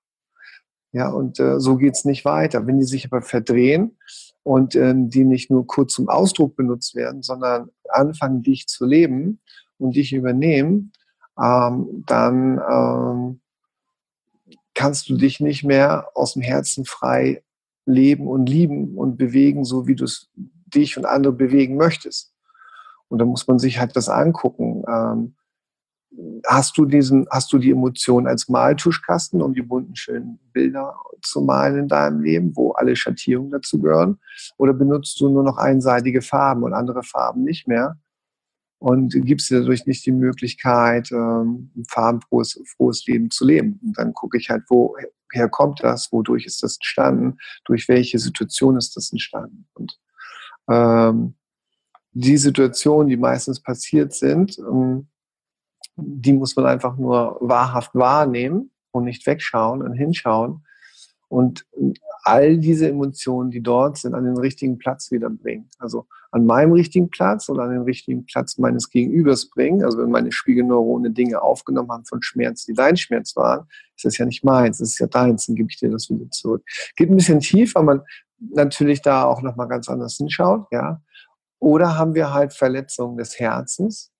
Ja, 0.93 1.09
und 1.09 1.37
äh, 1.39 1.59
so 1.59 1.75
geht's 1.75 2.05
nicht 2.05 2.23
weiter. 2.23 2.65
Wenn 2.65 2.77
die 2.77 2.85
sich 2.85 3.07
aber 3.07 3.23
verdrehen 3.23 3.97
und 4.43 4.75
äh, 4.75 4.93
die 4.95 5.25
nicht 5.25 5.51
nur 5.51 5.67
kurz 5.67 5.93
zum 5.93 6.07
Ausdruck 6.07 6.55
benutzt 6.55 6.95
werden, 6.95 7.23
sondern 7.23 7.71
anfangen, 7.89 8.41
dich 8.41 8.67
zu 8.67 8.85
leben, 8.85 9.41
und 9.83 9.95
dich 9.95 10.13
übernehmen, 10.13 10.91
ähm, 11.41 12.03
dann 12.05 12.59
ähm, 12.69 13.39
kannst 14.73 15.09
du 15.09 15.17
dich 15.17 15.39
nicht 15.39 15.63
mehr 15.63 16.07
aus 16.15 16.33
dem 16.33 16.41
Herzen 16.41 16.85
frei 16.85 17.43
leben 17.85 18.27
und 18.27 18.47
lieben 18.47 18.97
und 18.97 19.17
bewegen, 19.17 19.65
so 19.65 19.87
wie 19.87 19.95
du 19.95 20.05
es 20.05 20.29
dich 20.35 20.97
und 20.97 21.05
andere 21.05 21.33
bewegen 21.33 21.75
möchtest. 21.77 22.33
Und 23.09 23.19
da 23.19 23.25
muss 23.25 23.47
man 23.47 23.59
sich 23.59 23.79
halt 23.79 23.95
das 23.95 24.09
angucken. 24.09 24.83
Ähm, 24.87 25.35
hast 26.47 26.77
du 26.77 26.85
diesen, 26.85 27.27
hast 27.29 27.51
du 27.53 27.57
die 27.57 27.71
Emotion 27.71 28.27
als 28.27 28.49
Maltuschkasten, 28.49 29.41
um 29.41 29.53
die 29.53 29.61
bunten 29.61 29.95
schönen 29.95 30.39
Bilder 30.51 30.95
zu 31.21 31.41
malen 31.41 31.79
in 31.79 31.87
deinem 31.87 32.21
Leben, 32.21 32.55
wo 32.55 32.71
alle 32.71 32.95
Schattierungen 32.95 33.51
dazu 33.51 33.79
gehören? 33.79 34.19
Oder 34.57 34.73
benutzt 34.73 35.19
du 35.19 35.29
nur 35.29 35.43
noch 35.43 35.57
einseitige 35.57 36.21
Farben 36.21 36.63
und 36.63 36.73
andere 36.73 37.03
Farben 37.03 37.43
nicht 37.43 37.67
mehr? 37.67 37.97
Und 38.83 39.13
gibst 39.23 39.49
dir 39.49 39.61
dadurch 39.61 39.85
nicht 39.85 40.05
die 40.05 40.11
Möglichkeit, 40.11 41.09
ähm, 41.13 41.71
ein 41.73 41.85
farbenfrohes 41.89 42.61
frohes 42.75 43.07
Leben 43.07 43.31
zu 43.31 43.45
leben. 43.45 43.79
Und 43.81 43.97
dann 43.97 44.13
gucke 44.13 44.37
ich 44.37 44.49
halt, 44.49 44.63
woher 44.67 45.47
kommt 45.49 45.81
das, 45.81 46.11
wodurch 46.11 46.45
ist 46.45 46.63
das 46.63 46.75
entstanden, 46.75 47.37
durch 47.63 47.87
welche 47.87 48.19
Situation 48.19 48.75
ist 48.75 48.97
das 48.97 49.13
entstanden. 49.13 49.69
Und 49.73 49.97
ähm, 50.69 51.35
die 52.11 52.35
Situationen, 52.35 53.07
die 53.07 53.15
meistens 53.15 53.61
passiert 53.61 54.13
sind, 54.13 54.59
ähm, 54.59 55.07
die 55.95 56.33
muss 56.33 56.53
man 56.57 56.65
einfach 56.65 56.97
nur 56.97 57.37
wahrhaft 57.39 57.95
wahrnehmen 57.95 58.71
und 58.91 59.05
nicht 59.05 59.25
wegschauen 59.25 59.81
und 59.81 59.93
hinschauen 59.93 60.65
und 61.33 61.65
all 62.23 62.59
diese 62.59 62.87
Emotionen, 62.87 63.49
die 63.49 63.61
dort 63.61 63.97
sind, 63.97 64.13
an 64.13 64.23
den 64.23 64.37
richtigen 64.37 64.77
Platz 64.77 65.09
wieder 65.09 65.31
bringen. 65.31 65.67
Also 65.79 66.05
an 66.29 66.45
meinem 66.45 66.73
richtigen 66.73 67.09
Platz 67.09 67.49
oder 67.49 67.63
an 67.63 67.71
den 67.71 67.81
richtigen 67.81 68.23
Platz 68.27 68.59
meines 68.59 68.91
Gegenübers 68.91 69.49
bringen. 69.49 69.83
Also 69.83 69.97
wenn 69.97 70.11
meine 70.11 70.31
Spiegelneurone 70.31 71.09
Dinge 71.09 71.41
aufgenommen 71.41 71.91
haben 71.91 72.05
von 72.05 72.21
Schmerz, 72.21 72.65
die 72.65 72.73
dein 72.73 72.97
Schmerz 72.97 73.35
waren, 73.35 73.65
ist 73.95 74.05
das 74.05 74.17
ja 74.19 74.27
nicht 74.27 74.43
meins, 74.43 74.77
das 74.77 74.89
ist 74.89 74.99
ja 74.99 75.07
deins, 75.07 75.47
dann 75.47 75.55
gebe 75.55 75.69
ich 75.71 75.79
dir 75.79 75.89
das 75.89 76.07
wieder 76.07 76.29
zurück. 76.29 76.63
Geht 76.95 77.09
ein 77.09 77.15
bisschen 77.15 77.39
tief, 77.39 77.73
weil 77.73 77.83
man 77.83 78.01
natürlich 78.37 79.01
da 79.01 79.23
auch 79.23 79.41
nochmal 79.41 79.67
ganz 79.67 79.89
anders 79.89 80.17
hinschaut, 80.17 80.67
ja. 80.71 81.01
Oder 81.57 81.97
haben 81.97 82.13
wir 82.13 82.31
halt 82.31 82.53
Verletzungen 82.53 83.17
des 83.17 83.39
Herzens, 83.39 84.11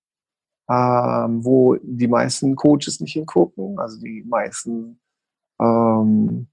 ähm, 0.68 1.44
wo 1.44 1.76
die 1.80 2.08
meisten 2.08 2.56
Coaches 2.56 2.98
nicht 2.98 3.12
hingucken, 3.12 3.78
also 3.78 4.00
die 4.00 4.24
meisten 4.26 4.98
ähm, 5.60 6.48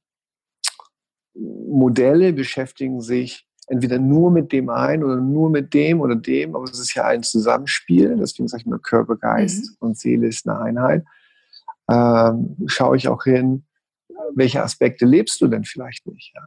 Modelle 1.34 2.34
beschäftigen 2.34 3.02
sich 3.02 3.48
entweder 3.68 4.00
nur 4.00 4.32
mit 4.32 4.52
dem 4.52 4.70
einen 4.70 5.04
oder 5.04 5.16
nur 5.18 5.50
mit 5.50 5.74
dem 5.74 6.02
oder 6.02 6.16
dem, 6.16 6.56
aber 6.56 6.66
es 6.66 6.80
ist 6.80 6.94
ja 6.94 7.06
ein 7.06 7.24
Zusammenspiel, 7.24 8.18
deswegen 8.18 8.48
sage 8.48 8.62
ich 8.62 8.68
immer 8.68 8.80
Körper, 8.80 9.16
Geist 9.16 9.72
mhm. 9.72 9.88
und 9.88 9.98
Seele 9.98 10.28
ist 10.28 10.48
eine 10.48 10.60
Einheit. 10.60 11.06
Ähm, 11.90 12.58
schaue 12.68 12.98
ich 12.98 13.08
auch 13.08 13.24
hin, 13.24 13.66
welche 14.34 14.64
Aspekte 14.64 15.06
lebst 15.06 15.40
du 15.42 15.48
denn 15.48 15.64
vielleicht 15.64 16.06
nicht? 16.08 16.34
Ja? 16.36 16.42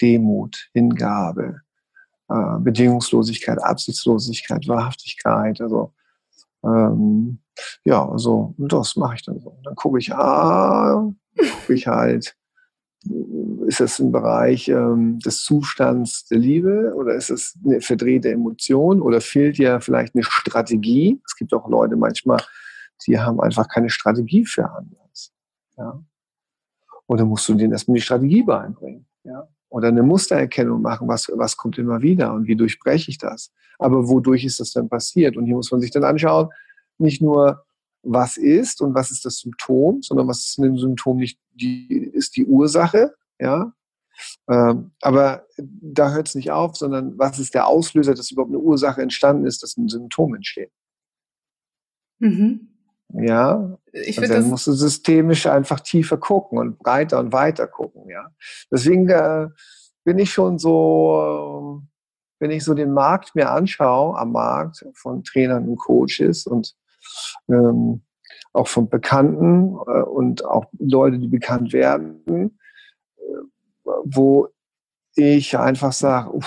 Demut, 0.00 0.68
Hingabe, 0.72 1.60
äh, 2.28 2.58
Bedingungslosigkeit, 2.58 3.62
Absichtslosigkeit, 3.62 4.68
Wahrhaftigkeit, 4.68 5.60
also 5.60 5.92
ähm, 6.64 7.38
ja, 7.84 8.06
also 8.06 8.54
das 8.58 8.96
mache 8.96 9.14
ich 9.14 9.22
dann 9.22 9.40
so. 9.40 9.58
Dann 9.62 9.74
gucke 9.74 9.98
ich, 9.98 10.12
ah, 10.14 11.10
gucke 11.36 11.74
ich 11.74 11.86
halt, 11.86 12.36
ist 13.66 13.80
das 13.80 13.98
ein 13.98 14.12
Bereich 14.12 14.68
ähm, 14.68 15.18
des 15.18 15.42
Zustands 15.42 16.26
der 16.26 16.38
Liebe 16.38 16.92
oder 16.94 17.14
ist 17.14 17.30
es 17.30 17.58
eine 17.64 17.80
verdrehte 17.80 18.30
Emotion 18.30 19.00
oder 19.00 19.20
fehlt 19.20 19.58
ja 19.58 19.80
vielleicht 19.80 20.14
eine 20.14 20.24
Strategie? 20.24 21.20
Es 21.26 21.36
gibt 21.36 21.52
auch 21.52 21.68
Leute 21.68 21.96
manchmal, 21.96 22.40
die 23.06 23.18
haben 23.18 23.40
einfach 23.40 23.68
keine 23.68 23.90
Strategie 23.90 24.44
für 24.44 24.70
anders. 24.70 25.32
Ja? 25.76 26.02
Oder 27.06 27.24
musst 27.24 27.48
du 27.48 27.54
denen 27.54 27.72
erstmal 27.72 27.96
die 27.96 28.02
Strategie 28.02 28.42
beibringen? 28.42 29.06
Ja? 29.24 29.48
Oder 29.68 29.88
eine 29.88 30.02
Mustererkennung 30.02 30.80
machen, 30.80 31.08
was, 31.08 31.30
was 31.34 31.56
kommt 31.56 31.78
immer 31.78 32.00
wieder 32.00 32.32
und 32.32 32.46
wie 32.46 32.56
durchbreche 32.56 33.10
ich 33.10 33.18
das? 33.18 33.52
Aber 33.78 34.08
wodurch 34.08 34.44
ist 34.44 34.60
das 34.60 34.72
dann 34.72 34.88
passiert? 34.88 35.36
Und 35.36 35.46
hier 35.46 35.56
muss 35.56 35.70
man 35.70 35.80
sich 35.80 35.90
dann 35.90 36.04
anschauen, 36.04 36.48
nicht 36.98 37.20
nur, 37.20 37.65
was 38.06 38.36
ist 38.36 38.80
und 38.80 38.94
was 38.94 39.10
ist 39.10 39.24
das 39.24 39.38
Symptom, 39.38 40.02
sondern 40.02 40.28
was 40.28 40.44
ist 40.46 40.58
ein 40.58 40.76
Symptom 40.76 41.18
nicht 41.18 41.38
die, 41.52 42.10
ist 42.12 42.36
die 42.36 42.46
Ursache, 42.46 43.14
ja. 43.38 43.72
Ähm, 44.48 44.92
aber 45.02 45.46
da 45.58 46.12
hört 46.12 46.28
es 46.28 46.34
nicht 46.34 46.50
auf, 46.50 46.76
sondern 46.76 47.18
was 47.18 47.38
ist 47.38 47.54
der 47.54 47.66
Auslöser, 47.66 48.14
dass 48.14 48.30
überhaupt 48.30 48.50
eine 48.50 48.60
Ursache 48.60 49.02
entstanden 49.02 49.46
ist, 49.46 49.62
dass 49.62 49.76
ein 49.76 49.88
Symptom 49.88 50.34
entsteht. 50.34 50.72
Mhm. 52.18 52.68
Ja, 53.12 53.78
ich 53.92 54.18
und 54.18 54.28
dann 54.28 54.48
musst 54.48 54.66
du 54.66 54.72
systemisch 54.72 55.46
einfach 55.46 55.80
tiefer 55.80 56.16
gucken 56.16 56.58
und 56.58 56.78
breiter 56.78 57.20
und 57.20 57.32
weiter 57.32 57.66
gucken. 57.66 58.08
Ja, 58.10 58.30
deswegen 58.70 59.08
äh, 59.08 59.48
bin 60.04 60.18
ich 60.18 60.32
schon 60.32 60.58
so, 60.58 61.82
wenn 62.40 62.50
ich 62.50 62.64
so 62.64 62.74
den 62.74 62.92
Markt 62.92 63.34
mir 63.34 63.50
anschaue, 63.50 64.18
am 64.18 64.32
Markt 64.32 64.84
von 64.94 65.22
Trainern 65.22 65.68
und 65.68 65.76
Coaches 65.76 66.46
und 66.46 66.74
ähm, 67.48 68.02
auch 68.52 68.68
von 68.68 68.88
Bekannten 68.88 69.76
äh, 69.86 70.02
und 70.02 70.44
auch 70.44 70.66
Leute, 70.78 71.18
die 71.18 71.28
bekannt 71.28 71.72
werden, 71.72 72.58
äh, 73.16 73.22
wo 74.04 74.48
ich 75.14 75.56
einfach 75.56 75.92
sage, 75.92 76.38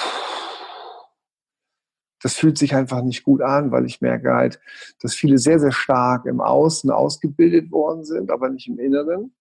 das 2.21 2.35
fühlt 2.35 2.57
sich 2.57 2.75
einfach 2.75 3.01
nicht 3.01 3.23
gut 3.23 3.41
an, 3.41 3.71
weil 3.71 3.85
ich 3.85 4.01
merke 4.01 4.33
halt, 4.33 4.59
dass 5.01 5.15
viele 5.15 5.37
sehr, 5.37 5.59
sehr 5.59 5.71
stark 5.71 6.25
im 6.25 6.41
Außen 6.41 6.91
ausgebildet 6.91 7.71
worden 7.71 8.03
sind, 8.03 8.29
aber 8.31 8.49
nicht 8.49 8.67
im 8.67 8.77
Inneren. 8.79 9.33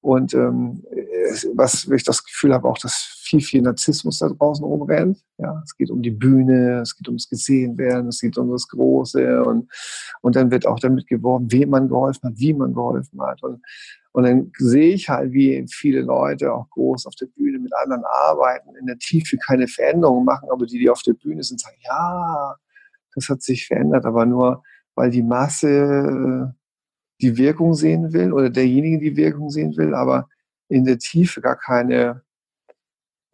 Und 0.00 0.34
ähm, 0.34 0.84
was 1.54 1.88
ich 1.88 2.04
das 2.04 2.24
Gefühl 2.24 2.52
habe, 2.52 2.68
auch, 2.68 2.78
dass 2.78 2.94
viel, 3.22 3.40
viel 3.40 3.62
Narzissmus 3.62 4.18
da 4.18 4.28
draußen 4.28 4.64
rumrennt. 4.64 5.24
Ja, 5.38 5.62
es 5.64 5.74
geht 5.76 5.90
um 5.90 6.02
die 6.02 6.10
Bühne, 6.10 6.80
es 6.80 6.96
geht 6.96 7.08
ums 7.08 7.28
Gesehenwerden, 7.28 8.08
es 8.08 8.20
geht 8.20 8.36
um 8.36 8.50
das 8.50 8.68
Große 8.68 9.42
und, 9.42 9.70
und 10.20 10.36
dann 10.36 10.50
wird 10.50 10.66
auch 10.66 10.78
damit 10.78 11.06
geworben, 11.06 11.50
wem 11.50 11.70
man 11.70 11.88
geholfen 11.88 12.28
hat, 12.28 12.38
wie 12.38 12.52
man 12.52 12.74
geholfen 12.74 13.22
hat. 13.22 13.42
Und, 13.42 13.62
und 14.12 14.24
dann 14.24 14.52
sehe 14.58 14.92
ich 14.92 15.08
halt, 15.08 15.32
wie 15.32 15.64
viele 15.70 16.02
Leute 16.02 16.52
auch 16.52 16.68
groß 16.70 17.06
auf 17.06 17.14
der 17.14 17.26
Bühne 17.26 17.58
mit 17.58 17.72
anderen 17.74 18.04
arbeiten, 18.04 18.76
in 18.78 18.86
der 18.86 18.98
Tiefe 18.98 19.38
keine 19.38 19.66
Veränderungen 19.66 20.26
machen, 20.26 20.50
aber 20.50 20.66
die, 20.66 20.78
die 20.78 20.90
auf 20.90 21.02
der 21.02 21.14
Bühne 21.14 21.42
sind, 21.42 21.60
sagen, 21.60 21.78
ja, 21.80 22.56
das 23.14 23.28
hat 23.28 23.42
sich 23.42 23.66
verändert, 23.66 24.04
aber 24.04 24.26
nur, 24.26 24.62
weil 24.94 25.10
die 25.10 25.22
Masse 25.22 26.54
die 27.22 27.36
Wirkung 27.38 27.74
sehen 27.74 28.12
will 28.12 28.32
oder 28.32 28.50
derjenige 28.50 28.98
die 28.98 29.16
Wirkung 29.16 29.48
sehen 29.50 29.76
will, 29.76 29.94
aber 29.94 30.28
in 30.68 30.84
der 30.84 30.98
Tiefe 30.98 31.40
gar 31.40 31.56
keine 31.56 32.22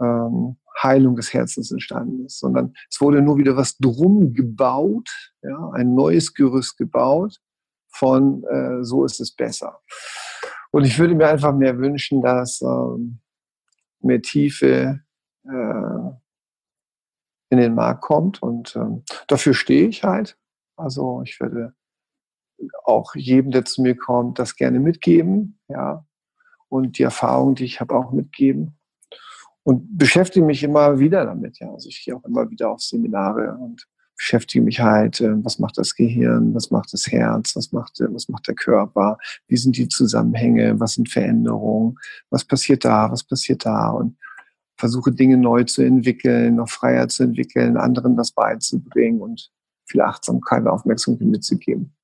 ähm, 0.00 0.56
Heilung 0.82 1.16
des 1.16 1.32
Herzens 1.32 1.72
entstanden 1.72 2.26
ist, 2.26 2.38
sondern 2.38 2.74
es 2.88 3.00
wurde 3.00 3.20
nur 3.20 3.38
wieder 3.38 3.56
was 3.56 3.76
drum 3.78 4.32
gebaut, 4.32 5.32
ja, 5.42 5.70
ein 5.72 5.94
neues 5.94 6.34
Gerüst 6.34 6.76
gebaut 6.76 7.40
von 7.88 8.44
äh, 8.44 8.84
so 8.84 9.04
ist 9.04 9.20
es 9.20 9.34
besser. 9.34 9.80
Und 10.70 10.84
ich 10.84 10.98
würde 10.98 11.14
mir 11.14 11.28
einfach 11.28 11.54
mehr 11.54 11.78
wünschen, 11.78 12.22
dass 12.22 12.60
ähm, 12.60 13.20
mehr 14.00 14.22
Tiefe 14.22 15.00
äh, 15.44 16.10
in 17.50 17.58
den 17.58 17.74
Markt 17.74 18.02
kommt 18.02 18.42
und 18.42 18.76
ähm, 18.76 19.02
dafür 19.26 19.54
stehe 19.54 19.88
ich 19.88 20.04
halt. 20.04 20.38
Also 20.76 21.22
ich 21.24 21.40
werde 21.40 21.74
auch 22.84 23.14
jedem, 23.14 23.50
der 23.50 23.64
zu 23.64 23.82
mir 23.82 23.96
kommt, 23.96 24.38
das 24.38 24.56
gerne 24.56 24.80
mitgeben, 24.80 25.58
ja, 25.68 26.04
und 26.68 26.98
die 26.98 27.02
Erfahrung, 27.02 27.54
die 27.54 27.64
ich 27.64 27.80
habe, 27.80 27.94
auch 27.94 28.12
mitgeben 28.12 28.78
und 29.62 29.98
beschäftige 29.98 30.44
mich 30.44 30.62
immer 30.62 30.98
wieder 30.98 31.24
damit, 31.24 31.58
ja. 31.58 31.70
Also 31.72 31.88
ich 31.88 32.04
gehe 32.04 32.16
auch 32.16 32.24
immer 32.24 32.50
wieder 32.50 32.70
auf 32.70 32.80
Seminare 32.80 33.56
und 33.58 33.86
beschäftige 34.16 34.64
mich 34.64 34.80
halt, 34.80 35.20
äh, 35.20 35.44
was 35.44 35.58
macht 35.58 35.78
das 35.78 35.94
Gehirn, 35.94 36.54
was 36.54 36.70
macht 36.70 36.92
das 36.92 37.06
Herz, 37.06 37.54
was 37.54 37.72
macht, 37.72 38.00
was 38.00 38.28
macht 38.28 38.48
der 38.48 38.54
Körper, 38.54 39.18
wie 39.46 39.56
sind 39.56 39.76
die 39.76 39.88
Zusammenhänge, 39.88 40.80
was 40.80 40.94
sind 40.94 41.08
Veränderungen, 41.10 41.96
was 42.30 42.44
passiert 42.44 42.84
da, 42.84 43.10
was 43.10 43.24
passiert 43.24 43.64
da 43.64 43.90
und 43.90 44.16
versuche 44.78 45.12
Dinge 45.12 45.36
neu 45.36 45.64
zu 45.64 45.82
entwickeln, 45.82 46.56
noch 46.56 46.68
freier 46.68 47.08
zu 47.08 47.24
entwickeln, 47.24 47.76
anderen 47.76 48.16
das 48.16 48.32
beizubringen 48.32 49.20
und 49.20 49.50
viel 49.86 50.00
Achtsamkeit 50.00 50.62
und 50.62 50.68
Aufmerksamkeit 50.68 51.28
mitzugeben. 51.28 51.94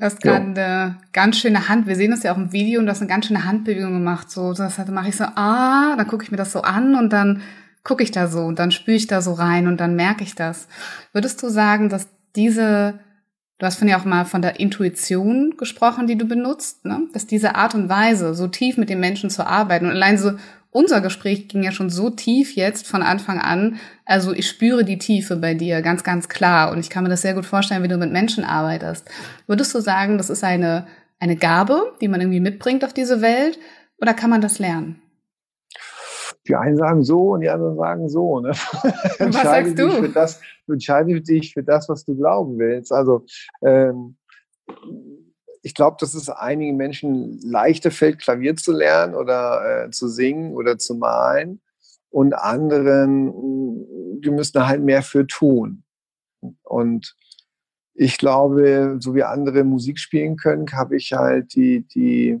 Du 0.00 0.06
hast 0.06 0.22
gerade 0.22 0.46
eine 0.46 0.96
ganz 1.12 1.36
schöne 1.36 1.68
Hand, 1.68 1.86
wir 1.86 1.94
sehen 1.94 2.10
das 2.10 2.22
ja 2.22 2.32
auch 2.32 2.38
im 2.38 2.52
Video 2.52 2.80
und 2.80 2.86
du 2.86 2.90
hast 2.90 3.02
eine 3.02 3.10
ganz 3.10 3.26
schöne 3.26 3.44
Handbewegung 3.44 3.92
gemacht. 3.92 4.30
So, 4.30 4.54
das 4.54 4.78
heißt, 4.78 4.88
mache 4.88 5.10
ich 5.10 5.16
so, 5.16 5.24
ah, 5.24 5.94
dann 5.94 6.06
gucke 6.06 6.24
ich 6.24 6.30
mir 6.30 6.38
das 6.38 6.52
so 6.52 6.62
an 6.62 6.94
und 6.94 7.12
dann 7.12 7.42
gucke 7.84 8.02
ich 8.02 8.10
da 8.10 8.26
so 8.26 8.40
und 8.44 8.58
dann 8.58 8.70
spüre 8.70 8.96
ich 8.96 9.08
da 9.08 9.20
so 9.20 9.34
rein 9.34 9.66
und 9.66 9.78
dann 9.78 9.96
merke 9.96 10.24
ich 10.24 10.34
das. 10.34 10.68
Würdest 11.12 11.42
du 11.42 11.50
sagen, 11.50 11.90
dass 11.90 12.08
diese, 12.34 12.98
du 13.58 13.66
hast 13.66 13.78
von 13.78 13.88
ja 13.88 14.00
auch 14.00 14.06
mal 14.06 14.24
von 14.24 14.40
der 14.40 14.58
Intuition 14.58 15.58
gesprochen, 15.58 16.06
die 16.06 16.16
du 16.16 16.24
benutzt, 16.24 16.86
ne? 16.86 17.02
dass 17.12 17.26
diese 17.26 17.54
Art 17.54 17.74
und 17.74 17.90
Weise, 17.90 18.34
so 18.34 18.48
tief 18.48 18.78
mit 18.78 18.88
den 18.88 19.00
Menschen 19.00 19.28
zu 19.28 19.46
arbeiten 19.46 19.84
und 19.84 19.92
allein 19.92 20.16
so 20.16 20.32
unser 20.70 21.00
Gespräch 21.00 21.48
ging 21.48 21.62
ja 21.62 21.72
schon 21.72 21.90
so 21.90 22.10
tief 22.10 22.54
jetzt 22.54 22.86
von 22.86 23.02
Anfang 23.02 23.40
an. 23.40 23.76
Also 24.04 24.32
ich 24.32 24.48
spüre 24.48 24.84
die 24.84 24.98
Tiefe 24.98 25.36
bei 25.36 25.54
dir 25.54 25.82
ganz, 25.82 26.04
ganz 26.04 26.28
klar 26.28 26.70
und 26.72 26.78
ich 26.78 26.90
kann 26.90 27.02
mir 27.02 27.10
das 27.10 27.22
sehr 27.22 27.34
gut 27.34 27.46
vorstellen, 27.46 27.82
wie 27.82 27.88
du 27.88 27.98
mit 27.98 28.12
Menschen 28.12 28.44
arbeitest. 28.44 29.08
Würdest 29.46 29.74
du 29.74 29.80
sagen, 29.80 30.16
das 30.16 30.30
ist 30.30 30.44
eine, 30.44 30.86
eine 31.18 31.36
Gabe, 31.36 31.92
die 32.00 32.08
man 32.08 32.20
irgendwie 32.20 32.40
mitbringt 32.40 32.84
auf 32.84 32.92
diese 32.92 33.20
Welt 33.20 33.58
oder 33.98 34.14
kann 34.14 34.30
man 34.30 34.40
das 34.40 34.58
lernen? 34.58 35.02
Die 36.46 36.54
einen 36.54 36.76
sagen 36.76 37.02
so 37.02 37.32
und 37.32 37.40
die 37.40 37.50
anderen 37.50 37.76
sagen 37.76 38.08
so. 38.08 38.40
Ne? 38.40 38.50
Was 39.18 39.42
sagst 39.42 39.78
du? 39.78 39.88
Dich 39.88 39.98
für 39.98 40.08
das, 40.08 40.40
entscheide 40.68 41.20
dich 41.20 41.52
für 41.52 41.62
das, 41.62 41.88
was 41.88 42.04
du 42.04 42.16
glauben 42.16 42.58
willst. 42.58 42.92
Also 42.92 43.24
ähm, 43.62 44.16
ich 45.62 45.74
glaube, 45.74 45.96
dass 46.00 46.14
es 46.14 46.28
einigen 46.28 46.76
Menschen 46.76 47.38
leichter 47.42 47.90
fällt, 47.90 48.20
Klavier 48.20 48.56
zu 48.56 48.72
lernen 48.72 49.14
oder 49.14 49.84
äh, 49.86 49.90
zu 49.90 50.08
singen 50.08 50.52
oder 50.54 50.78
zu 50.78 50.94
malen. 50.94 51.60
Und 52.08 52.34
anderen, 52.34 53.32
die 54.20 54.30
müssen 54.30 54.66
halt 54.66 54.82
mehr 54.82 55.02
für 55.02 55.26
tun. 55.26 55.84
Und 56.62 57.14
ich 57.94 58.18
glaube, 58.18 58.96
so 59.00 59.14
wie 59.14 59.22
andere 59.22 59.62
Musik 59.62 59.98
spielen 59.98 60.36
können, 60.36 60.66
habe 60.72 60.96
ich 60.96 61.12
halt 61.12 61.54
die, 61.54 61.86
die 61.86 62.40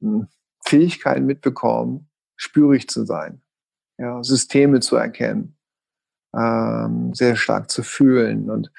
hm, 0.00 0.28
Fähigkeit 0.64 1.22
mitbekommen, 1.22 2.08
spürig 2.36 2.88
zu 2.88 3.04
sein, 3.04 3.40
ja, 3.98 4.22
Systeme 4.22 4.80
zu 4.80 4.96
erkennen, 4.96 5.56
ähm, 6.36 7.14
sehr 7.14 7.36
stark 7.36 7.70
zu 7.70 7.82
fühlen. 7.82 8.50
Und 8.50 8.70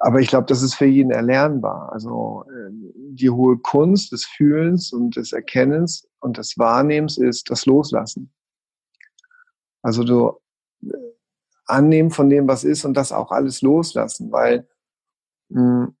aber 0.00 0.20
ich 0.20 0.28
glaube, 0.28 0.46
das 0.46 0.62
ist 0.62 0.74
für 0.74 0.86
jeden 0.86 1.10
erlernbar. 1.10 1.92
Also 1.92 2.44
äh, 2.48 2.70
die 2.70 3.30
hohe 3.30 3.58
Kunst 3.58 4.12
des 4.12 4.24
Fühlens 4.24 4.92
und 4.92 5.16
des 5.16 5.32
Erkennens 5.32 6.08
und 6.20 6.38
des 6.38 6.58
Wahrnehmens 6.58 7.18
ist 7.18 7.50
das 7.50 7.66
Loslassen. 7.66 8.32
Also 9.82 10.04
du 10.04 10.38
äh, 10.82 10.96
annehmen 11.66 12.10
von 12.10 12.30
dem, 12.30 12.48
was 12.48 12.64
ist 12.64 12.84
und 12.84 12.94
das 12.94 13.12
auch 13.12 13.30
alles 13.30 13.62
loslassen, 13.62 14.32
weil 14.32 14.66
mh, 15.48 15.86
hm, 15.86 15.94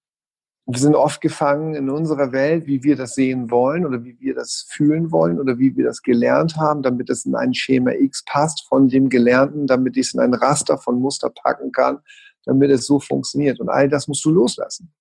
wir 0.70 0.78
sind 0.78 0.94
oft 0.94 1.22
gefangen 1.22 1.74
in 1.74 1.88
unserer 1.88 2.30
Welt, 2.32 2.66
wie 2.66 2.82
wir 2.82 2.94
das 2.94 3.14
sehen 3.14 3.50
wollen 3.50 3.86
oder 3.86 4.04
wie 4.04 4.20
wir 4.20 4.34
das 4.34 4.66
fühlen 4.68 5.10
wollen 5.10 5.40
oder 5.40 5.58
wie 5.58 5.74
wir 5.74 5.86
das 5.86 6.02
gelernt 6.02 6.58
haben, 6.58 6.82
damit 6.82 7.08
es 7.08 7.24
in 7.24 7.34
ein 7.34 7.54
Schema 7.54 7.92
X 7.92 8.22
passt 8.26 8.66
von 8.68 8.86
dem 8.86 9.08
Gelernten, 9.08 9.66
damit 9.66 9.96
ich 9.96 10.08
es 10.08 10.14
in 10.14 10.20
ein 10.20 10.34
Raster 10.34 10.76
von 10.76 11.00
Muster 11.00 11.30
packen 11.30 11.72
kann, 11.72 12.00
damit 12.48 12.70
es 12.70 12.86
so 12.86 12.98
funktioniert. 12.98 13.60
Und 13.60 13.68
all 13.68 13.88
das 13.88 14.08
musst 14.08 14.24
du 14.24 14.30
loslassen. 14.30 14.92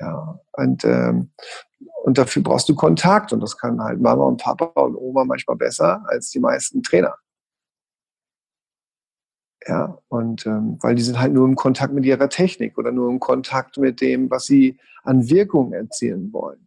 Ja, 0.00 0.40
und, 0.52 0.84
ähm, 0.84 1.32
und 2.04 2.18
dafür 2.18 2.42
brauchst 2.42 2.68
du 2.68 2.74
Kontakt. 2.74 3.32
Und 3.32 3.40
das 3.40 3.58
kann 3.58 3.82
halt 3.82 4.00
Mama 4.00 4.24
und 4.24 4.40
Papa 4.40 4.80
und 4.80 4.96
Oma 4.96 5.24
manchmal 5.24 5.56
besser 5.56 6.02
als 6.06 6.30
die 6.30 6.40
meisten 6.40 6.82
Trainer. 6.82 7.14
Ja, 9.66 9.98
und 10.08 10.46
ähm, 10.46 10.78
weil 10.80 10.94
die 10.94 11.02
sind 11.02 11.18
halt 11.18 11.32
nur 11.32 11.46
im 11.46 11.56
Kontakt 11.56 11.92
mit 11.94 12.04
ihrer 12.04 12.28
Technik 12.28 12.76
oder 12.78 12.92
nur 12.92 13.10
im 13.10 13.18
Kontakt 13.18 13.78
mit 13.78 14.00
dem, 14.00 14.30
was 14.30 14.44
sie 14.44 14.78
an 15.04 15.28
Wirkung 15.28 15.72
erzielen 15.72 16.32
wollen. 16.32 16.64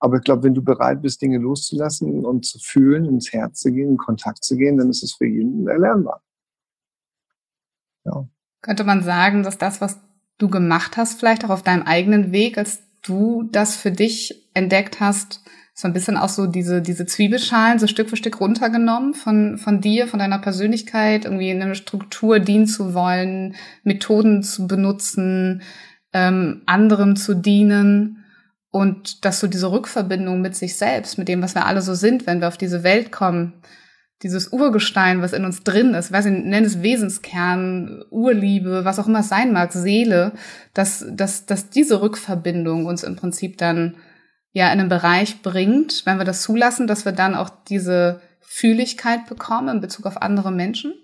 Aber 0.00 0.18
ich 0.18 0.22
glaube, 0.22 0.44
wenn 0.44 0.54
du 0.54 0.62
bereit 0.62 1.02
bist, 1.02 1.20
Dinge 1.20 1.38
loszulassen 1.38 2.24
und 2.24 2.46
zu 2.46 2.58
fühlen, 2.60 3.04
ins 3.04 3.32
Herz 3.32 3.60
zu 3.60 3.72
gehen, 3.72 3.90
in 3.90 3.96
Kontakt 3.96 4.44
zu 4.44 4.56
gehen, 4.56 4.78
dann 4.78 4.90
ist 4.90 5.02
es 5.02 5.14
für 5.14 5.26
jeden 5.26 5.66
erlernbar. 5.66 6.22
Ja. 8.04 8.28
Könnte 8.62 8.84
man 8.84 9.02
sagen, 9.02 9.42
dass 9.42 9.58
das, 9.58 9.80
was 9.80 10.00
du 10.38 10.48
gemacht 10.48 10.96
hast, 10.96 11.18
vielleicht 11.18 11.44
auch 11.44 11.50
auf 11.50 11.62
deinem 11.62 11.82
eigenen 11.82 12.32
Weg, 12.32 12.58
als 12.58 12.82
du 13.02 13.48
das 13.50 13.76
für 13.76 13.90
dich 13.90 14.48
entdeckt 14.54 15.00
hast, 15.00 15.42
so 15.74 15.86
ein 15.86 15.92
bisschen 15.92 16.16
auch 16.16 16.28
so 16.28 16.48
diese, 16.48 16.82
diese 16.82 17.06
Zwiebelschalen 17.06 17.78
so 17.78 17.86
Stück 17.86 18.10
für 18.10 18.16
Stück 18.16 18.40
runtergenommen 18.40 19.14
von, 19.14 19.58
von 19.58 19.80
dir, 19.80 20.08
von 20.08 20.18
deiner 20.18 20.40
Persönlichkeit, 20.40 21.24
irgendwie 21.24 21.50
in 21.50 21.62
einer 21.62 21.76
Struktur 21.76 22.40
dienen 22.40 22.66
zu 22.66 22.94
wollen, 22.94 23.54
Methoden 23.84 24.42
zu 24.42 24.66
benutzen, 24.66 25.62
ähm, 26.12 26.62
anderem 26.66 27.14
zu 27.14 27.34
dienen 27.34 28.24
und 28.70 29.24
dass 29.24 29.38
du 29.38 29.46
diese 29.46 29.70
Rückverbindung 29.70 30.40
mit 30.40 30.56
sich 30.56 30.76
selbst, 30.76 31.16
mit 31.16 31.28
dem, 31.28 31.42
was 31.42 31.54
wir 31.54 31.66
alle 31.66 31.80
so 31.80 31.94
sind, 31.94 32.26
wenn 32.26 32.40
wir 32.40 32.48
auf 32.48 32.58
diese 32.58 32.82
Welt 32.82 33.12
kommen, 33.12 33.62
dieses 34.22 34.48
Urgestein, 34.52 35.22
was 35.22 35.32
in 35.32 35.44
uns 35.44 35.62
drin 35.62 35.94
ist, 35.94 36.10
weiß 36.12 36.26
ich, 36.26 36.32
nenne 36.32 36.66
es 36.66 36.82
Wesenskern, 36.82 38.04
Urliebe, 38.10 38.84
was 38.84 38.98
auch 38.98 39.06
immer 39.06 39.20
es 39.20 39.28
sein 39.28 39.52
mag, 39.52 39.72
Seele, 39.72 40.32
dass, 40.74 41.06
dass, 41.10 41.46
dass 41.46 41.70
diese 41.70 42.02
Rückverbindung 42.02 42.86
uns 42.86 43.04
im 43.04 43.16
Prinzip 43.16 43.58
dann 43.58 43.96
ja 44.52 44.72
in 44.72 44.80
einen 44.80 44.88
Bereich 44.88 45.42
bringt, 45.42 46.04
wenn 46.04 46.18
wir 46.18 46.24
das 46.24 46.42
zulassen, 46.42 46.86
dass 46.86 47.04
wir 47.04 47.12
dann 47.12 47.34
auch 47.34 47.50
diese 47.68 48.20
Fühligkeit 48.40 49.26
bekommen 49.26 49.68
in 49.68 49.80
Bezug 49.80 50.06
auf 50.06 50.20
andere 50.20 50.50
Menschen? 50.50 50.94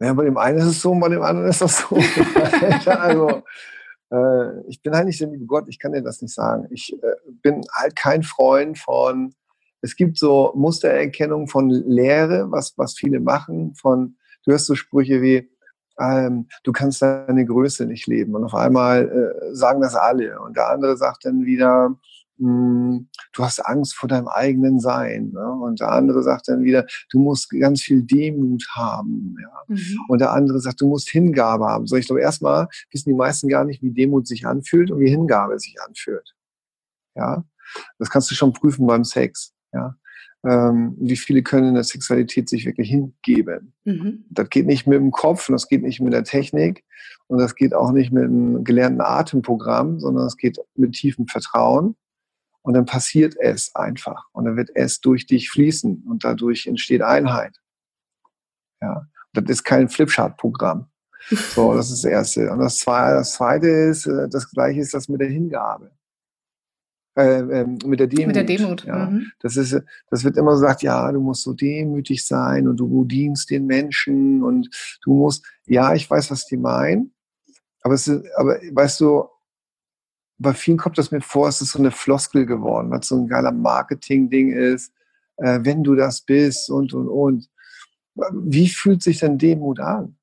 Ja, 0.00 0.12
bei 0.12 0.24
dem 0.24 0.36
einen 0.36 0.58
ist 0.58 0.66
es 0.66 0.80
so, 0.80 0.92
und 0.92 1.00
bei 1.00 1.08
dem 1.08 1.22
anderen 1.22 1.48
ist 1.48 1.60
das 1.60 1.78
so. 1.78 1.96
also, 2.90 3.42
äh, 4.10 4.68
ich 4.68 4.82
bin 4.82 4.94
halt 4.94 5.06
nicht 5.06 5.20
der 5.20 5.28
liebe 5.28 5.46
Gott, 5.46 5.64
ich 5.68 5.78
kann 5.78 5.92
dir 5.92 6.02
das 6.02 6.20
nicht 6.20 6.34
sagen. 6.34 6.66
Ich 6.70 6.92
äh, 6.92 7.30
bin 7.42 7.62
halt 7.72 7.96
kein 7.96 8.22
Freund 8.22 8.78
von, 8.78 9.34
es 9.84 9.96
gibt 9.96 10.16
so 10.16 10.50
Mustererkennung 10.56 11.46
von 11.46 11.68
Lehre, 11.68 12.50
was, 12.50 12.72
was 12.78 12.94
viele 12.94 13.20
machen, 13.20 13.74
von, 13.74 14.16
du 14.44 14.52
hörst 14.52 14.64
so 14.64 14.74
Sprüche 14.74 15.20
wie, 15.20 15.50
ähm, 16.00 16.48
du 16.62 16.72
kannst 16.72 17.02
deine 17.02 17.44
Größe 17.44 17.84
nicht 17.84 18.06
leben. 18.06 18.34
Und 18.34 18.44
auf 18.44 18.54
einmal 18.54 19.04
äh, 19.06 19.54
sagen 19.54 19.82
das 19.82 19.94
alle. 19.94 20.40
Und 20.40 20.56
der 20.56 20.70
andere 20.70 20.96
sagt 20.96 21.26
dann 21.26 21.44
wieder, 21.44 21.94
hm, 22.38 23.08
du 23.34 23.44
hast 23.44 23.60
Angst 23.60 23.94
vor 23.94 24.08
deinem 24.08 24.26
eigenen 24.26 24.80
Sein. 24.80 25.32
Ne? 25.34 25.52
Und 25.52 25.80
der 25.80 25.92
andere 25.92 26.22
sagt 26.22 26.48
dann 26.48 26.64
wieder, 26.64 26.86
du 27.10 27.18
musst 27.18 27.50
ganz 27.50 27.82
viel 27.82 28.02
Demut 28.02 28.66
haben. 28.74 29.36
Ja? 29.40 29.62
Mhm. 29.68 29.98
Und 30.08 30.20
der 30.22 30.32
andere 30.32 30.60
sagt, 30.60 30.80
du 30.80 30.88
musst 30.88 31.10
Hingabe 31.10 31.66
haben. 31.66 31.86
So, 31.86 31.96
ich 31.96 32.06
glaube, 32.06 32.22
erstmal 32.22 32.68
wissen 32.90 33.10
die 33.10 33.14
meisten 33.14 33.48
gar 33.48 33.66
nicht, 33.66 33.82
wie 33.82 33.92
Demut 33.92 34.26
sich 34.26 34.46
anfühlt 34.46 34.90
und 34.90 34.98
wie 35.00 35.10
Hingabe 35.10 35.58
sich 35.58 35.76
anfühlt. 35.86 36.34
Ja, 37.14 37.44
das 37.98 38.08
kannst 38.08 38.30
du 38.30 38.34
schon 38.34 38.54
prüfen 38.54 38.86
beim 38.86 39.04
Sex. 39.04 39.53
Ja, 39.74 39.96
ähm, 40.44 40.96
wie 41.00 41.16
viele 41.16 41.42
können 41.42 41.68
in 41.68 41.74
der 41.74 41.84
Sexualität 41.84 42.48
sich 42.48 42.64
wirklich 42.64 42.88
hingeben. 42.88 43.74
Mhm. 43.84 44.24
Das 44.30 44.48
geht 44.50 44.66
nicht 44.66 44.86
mit 44.86 44.98
dem 44.98 45.10
Kopf 45.10 45.48
und 45.48 45.54
das 45.54 45.68
geht 45.68 45.82
nicht 45.82 46.00
mit 46.00 46.12
der 46.12 46.24
Technik 46.24 46.84
und 47.26 47.38
das 47.40 47.54
geht 47.54 47.74
auch 47.74 47.92
nicht 47.92 48.12
mit 48.12 48.24
einem 48.24 48.62
gelernten 48.64 49.00
Atemprogramm, 49.00 49.98
sondern 49.98 50.26
es 50.26 50.36
geht 50.36 50.58
mit 50.74 50.92
tiefem 50.92 51.26
Vertrauen 51.26 51.96
und 52.62 52.74
dann 52.74 52.86
passiert 52.86 53.36
es 53.38 53.74
einfach. 53.74 54.26
Und 54.32 54.44
dann 54.44 54.56
wird 54.56 54.70
es 54.74 55.00
durch 55.00 55.26
dich 55.26 55.50
fließen 55.50 56.04
und 56.08 56.24
dadurch 56.24 56.66
entsteht 56.66 57.02
Einheit. 57.02 57.60
Ja. 58.80 59.06
Das 59.34 59.44
ist 59.48 59.64
kein 59.64 59.88
Flipchart-Programm. 59.88 60.86
So, 61.28 61.74
das 61.74 61.90
ist 61.90 62.04
das 62.04 62.10
Erste. 62.10 62.52
Und 62.52 62.60
das 62.60 62.78
Zweite, 62.78 63.16
das 63.16 63.32
Zweite 63.32 63.66
ist, 63.66 64.06
äh, 64.06 64.28
das 64.28 64.50
Gleiche 64.50 64.80
ist 64.80 64.94
das 64.94 65.08
mit 65.08 65.20
der 65.20 65.28
Hingabe. 65.28 65.90
Äh, 67.16 67.60
äh, 67.60 67.66
mit 67.84 68.00
der 68.00 68.08
Demut. 68.08 68.26
Mit 68.26 68.36
der 68.36 68.44
Demut. 68.44 68.84
Ja. 68.84 69.06
Mhm. 69.06 69.30
Das, 69.40 69.56
ist, 69.56 69.80
das 70.10 70.24
wird 70.24 70.36
immer 70.36 70.52
gesagt, 70.52 70.82
ja, 70.82 71.10
du 71.12 71.20
musst 71.20 71.42
so 71.42 71.52
demütig 71.52 72.26
sein 72.26 72.66
und 72.66 72.76
du 72.78 73.04
dienst 73.04 73.50
den 73.50 73.66
Menschen 73.66 74.42
und 74.42 74.68
du 75.04 75.14
musst, 75.14 75.44
ja, 75.66 75.94
ich 75.94 76.10
weiß, 76.10 76.32
was 76.32 76.46
die 76.46 76.56
meinen, 76.56 77.12
aber, 77.82 77.94
es 77.94 78.08
ist, 78.08 78.24
aber 78.36 78.58
weißt 78.72 79.00
du, 79.00 79.28
bei 80.38 80.54
vielen 80.54 80.78
kommt 80.78 80.98
das 80.98 81.12
mir 81.12 81.20
vor, 81.20 81.48
es 81.48 81.60
ist 81.60 81.72
so 81.72 81.78
eine 81.78 81.92
Floskel 81.92 82.46
geworden, 82.46 82.90
was 82.90 83.06
so 83.06 83.16
ein 83.16 83.28
geiler 83.28 83.52
Marketing-Ding 83.52 84.52
ist, 84.52 84.92
äh, 85.36 85.60
wenn 85.62 85.84
du 85.84 85.94
das 85.94 86.22
bist 86.22 86.70
und, 86.70 86.92
und, 86.94 87.08
und. 87.08 87.48
Wie 88.32 88.68
fühlt 88.68 89.02
sich 89.02 89.20
denn 89.20 89.38
Demut 89.38 89.80
an? 89.80 90.16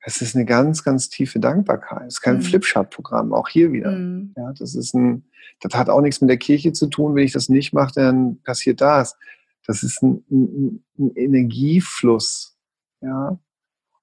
Es 0.00 0.22
ist 0.22 0.36
eine 0.36 0.44
ganz, 0.44 0.84
ganz 0.84 1.08
tiefe 1.08 1.40
Dankbarkeit. 1.40 2.06
Es 2.06 2.14
ist 2.14 2.20
kein 2.20 2.36
mhm. 2.36 2.42
Flipchart-Programm, 2.42 3.32
auch 3.32 3.48
hier 3.48 3.72
wieder. 3.72 3.90
Mhm. 3.90 4.32
Ja, 4.36 4.52
das 4.52 4.74
ist 4.74 4.94
ein, 4.94 5.24
das 5.60 5.74
hat 5.74 5.90
auch 5.90 6.00
nichts 6.00 6.20
mit 6.20 6.30
der 6.30 6.36
Kirche 6.36 6.72
zu 6.72 6.86
tun. 6.86 7.14
Wenn 7.14 7.24
ich 7.24 7.32
das 7.32 7.48
nicht 7.48 7.72
mache, 7.72 7.92
dann 7.94 8.40
passiert 8.42 8.80
das. 8.80 9.16
Das 9.66 9.82
ist 9.82 10.02
ein, 10.02 10.24
ein, 10.30 10.84
ein 10.98 11.10
Energiefluss. 11.14 12.56
Ja. 13.00 13.38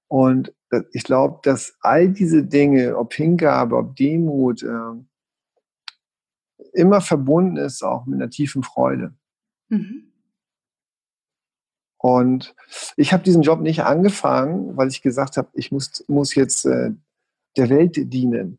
Und 0.08 0.52
ich 0.92 1.04
glaube, 1.04 1.40
dass 1.42 1.76
all 1.80 2.08
diese 2.08 2.44
Dinge, 2.44 2.96
ob 2.96 3.14
Hingabe, 3.14 3.76
ob 3.76 3.96
Demut, 3.96 4.62
äh, 4.62 4.92
immer 6.72 7.00
verbunden 7.00 7.56
ist 7.56 7.82
auch 7.82 8.06
mit 8.06 8.20
einer 8.20 8.30
tiefen 8.30 8.62
Freude. 8.62 9.14
Mhm. 9.68 10.12
Und 11.98 12.54
ich 12.96 13.12
habe 13.12 13.22
diesen 13.22 13.42
Job 13.42 13.60
nicht 13.60 13.82
angefangen, 13.82 14.76
weil 14.76 14.88
ich 14.88 15.02
gesagt 15.02 15.36
habe, 15.36 15.48
ich 15.54 15.72
muss, 15.72 16.04
muss 16.08 16.34
jetzt 16.34 16.66
äh, 16.66 16.90
der 17.56 17.70
Welt 17.70 17.94
dienen. 17.96 18.58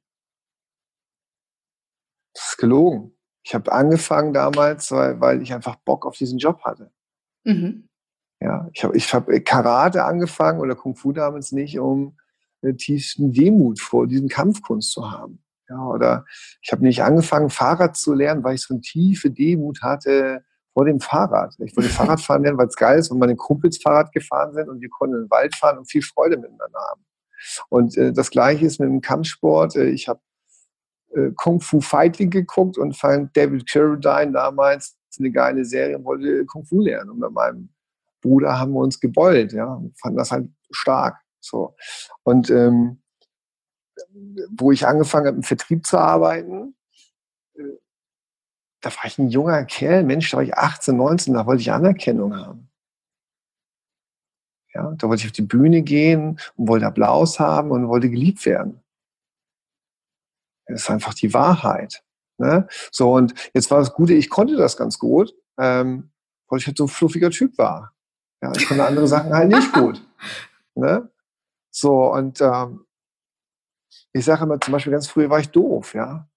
Das 2.34 2.50
ist 2.50 2.58
gelogen. 2.58 3.14
Ich 3.44 3.56
habe 3.56 3.72
angefangen 3.72 4.34
damals, 4.34 4.92
weil, 4.92 5.22
weil 5.22 5.42
ich 5.42 5.54
einfach 5.54 5.76
Bock 5.78 6.06
auf 6.06 6.18
diesen 6.18 6.40
Job 6.40 6.64
hatte. 6.64 6.92
Mhm. 7.44 7.88
Ja, 8.40 8.70
ich 8.74 8.84
habe 8.84 8.98
ich 8.98 9.14
hab 9.14 9.28
Karate 9.46 10.04
angefangen 10.04 10.60
oder 10.60 10.76
Kung 10.76 10.96
Fu 10.96 11.12
damals 11.12 11.52
nicht, 11.52 11.80
um 11.80 12.18
äh, 12.62 12.74
tiefsten 12.74 13.32
Demut 13.32 13.80
vor 13.80 14.08
diesem 14.08 14.28
Kampfkunst 14.28 14.92
zu 14.92 15.10
haben. 15.10 15.42
Ja, 15.70 15.86
oder 15.86 16.26
ich 16.62 16.72
habe 16.72 16.84
nicht 16.84 17.04
angefangen, 17.04 17.50
Fahrrad 17.50 17.98
zu 17.98 18.14
lernen, 18.14 18.44
weil 18.44 18.56
ich 18.56 18.62
so 18.62 18.74
eine 18.74 18.82
tiefe 18.82 19.32
Demut 19.32 19.82
hatte 19.82 20.44
vor 20.78 20.86
dem 20.86 21.00
Fahrrad. 21.00 21.56
Ich 21.58 21.76
wollte 21.76 21.90
Fahrrad 21.98 22.22
fahren 22.22 22.44
lernen, 22.44 22.60
weil 22.60 22.68
es 22.68 22.76
geil 22.76 23.00
ist, 23.00 23.10
wenn 23.10 23.18
meine 23.18 23.36
Kumpels 23.36 23.80
Fahrrad 23.80 24.12
gefahren 24.12 24.54
sind 24.54 24.70
und 24.70 24.80
wir 24.80 24.90
konnten 24.90 25.16
in 25.16 25.22
den 25.24 25.32
Wald 25.32 25.56
fahren 25.56 25.80
und 25.80 25.90
viel 25.90 26.04
Freude 26.04 26.38
miteinander 26.38 26.80
haben. 26.92 27.04
Und 27.70 27.98
äh, 27.98 28.14
das 28.14 28.30
Gleiche 28.30 28.64
ist 28.68 28.80
mit 28.80 28.88
dem 28.88 29.02
Kampfsport. 29.02 29.76
Äh, 29.76 29.90
ich 29.90 30.08
habe 30.08 30.20
äh, 31.16 31.32
Kung 31.36 31.62
Fu 31.62 31.82
Fighting 31.82 32.30
geguckt 32.30 32.78
und 32.78 32.96
fand 32.96 33.36
David 33.36 33.68
Carradine 33.68 34.34
damals 34.34 34.96
eine 35.18 35.32
geile 35.32 35.66
Serie 35.66 35.98
und 35.98 36.06
wollte 36.06 36.46
Kung 36.46 36.64
Fu 36.64 36.80
lernen. 36.80 37.10
Und 37.10 37.20
mit 37.22 37.32
meinem 37.32 37.70
Bruder 38.22 38.60
haben 38.60 38.74
wir 38.74 38.82
uns 38.82 39.00
gebeult, 39.00 39.54
ja, 39.54 39.74
und 39.74 40.00
fanden 40.00 40.20
das 40.20 40.32
halt 40.32 40.48
stark. 40.70 41.18
So. 41.40 41.76
Und 42.22 42.52
ähm, 42.52 43.02
wo 44.52 44.72
ich 44.72 44.86
angefangen 44.86 45.26
habe, 45.26 45.38
im 45.38 45.44
Vertrieb 45.44 45.88
zu 45.88 45.98
arbeiten, 45.98 46.52
äh, 46.54 46.74
da 48.82 48.90
war 48.90 49.06
ich 49.06 49.18
ein 49.18 49.30
junger 49.30 49.66
Kerl, 49.66 50.04
Mensch, 50.04 50.30
da 50.32 50.38
war 50.38 50.44
ich 50.44 50.56
18, 50.56 50.96
19, 50.96 51.34
da 51.34 51.46
wollte 51.46 51.62
ich 51.62 51.72
Anerkennung 51.72 52.36
haben. 52.36 52.70
Ja, 54.74 54.94
da 54.98 55.08
wollte 55.08 55.22
ich 55.22 55.28
auf 55.28 55.32
die 55.32 55.42
Bühne 55.42 55.82
gehen 55.82 56.40
und 56.56 56.68
wollte 56.68 56.86
Applaus 56.86 57.40
haben 57.40 57.72
und 57.72 57.88
wollte 57.88 58.10
geliebt 58.10 58.46
werden. 58.46 58.84
Das 60.68 60.82
ist 60.82 60.90
einfach 60.90 61.14
die 61.14 61.34
Wahrheit. 61.34 62.04
Ne? 62.38 62.68
So, 62.92 63.14
und 63.14 63.34
jetzt 63.54 63.72
war 63.72 63.80
das 63.80 63.94
Gute, 63.94 64.14
ich 64.14 64.30
konnte 64.30 64.56
das 64.56 64.78
ganz 64.78 65.00
gut, 65.00 65.34
ähm, 65.58 66.12
weil 66.48 66.60
ich 66.60 66.68
halt 66.68 66.78
so 66.78 66.86
ein 66.86 66.90
fluffiger 66.90 67.32
Typ 67.32 67.58
war. 67.58 67.94
Ja, 68.42 68.52
ich 68.56 68.68
konnte 68.68 68.86
andere 68.86 69.08
Sachen 69.08 69.34
halt 69.34 69.50
nicht 69.50 69.74
gut. 69.74 70.06
Ne? 70.76 71.10
So, 71.72 72.14
und 72.14 72.42
ähm, 72.42 72.86
ich 74.14 74.26
sage 74.26 74.44
immer 74.44 74.60
zum 74.60 74.74
Beispiel, 74.74 74.92
ganz 74.92 75.08
früh 75.08 75.30
war 75.30 75.40
ich 75.40 75.50
doof, 75.50 75.94
ja. 75.94 76.28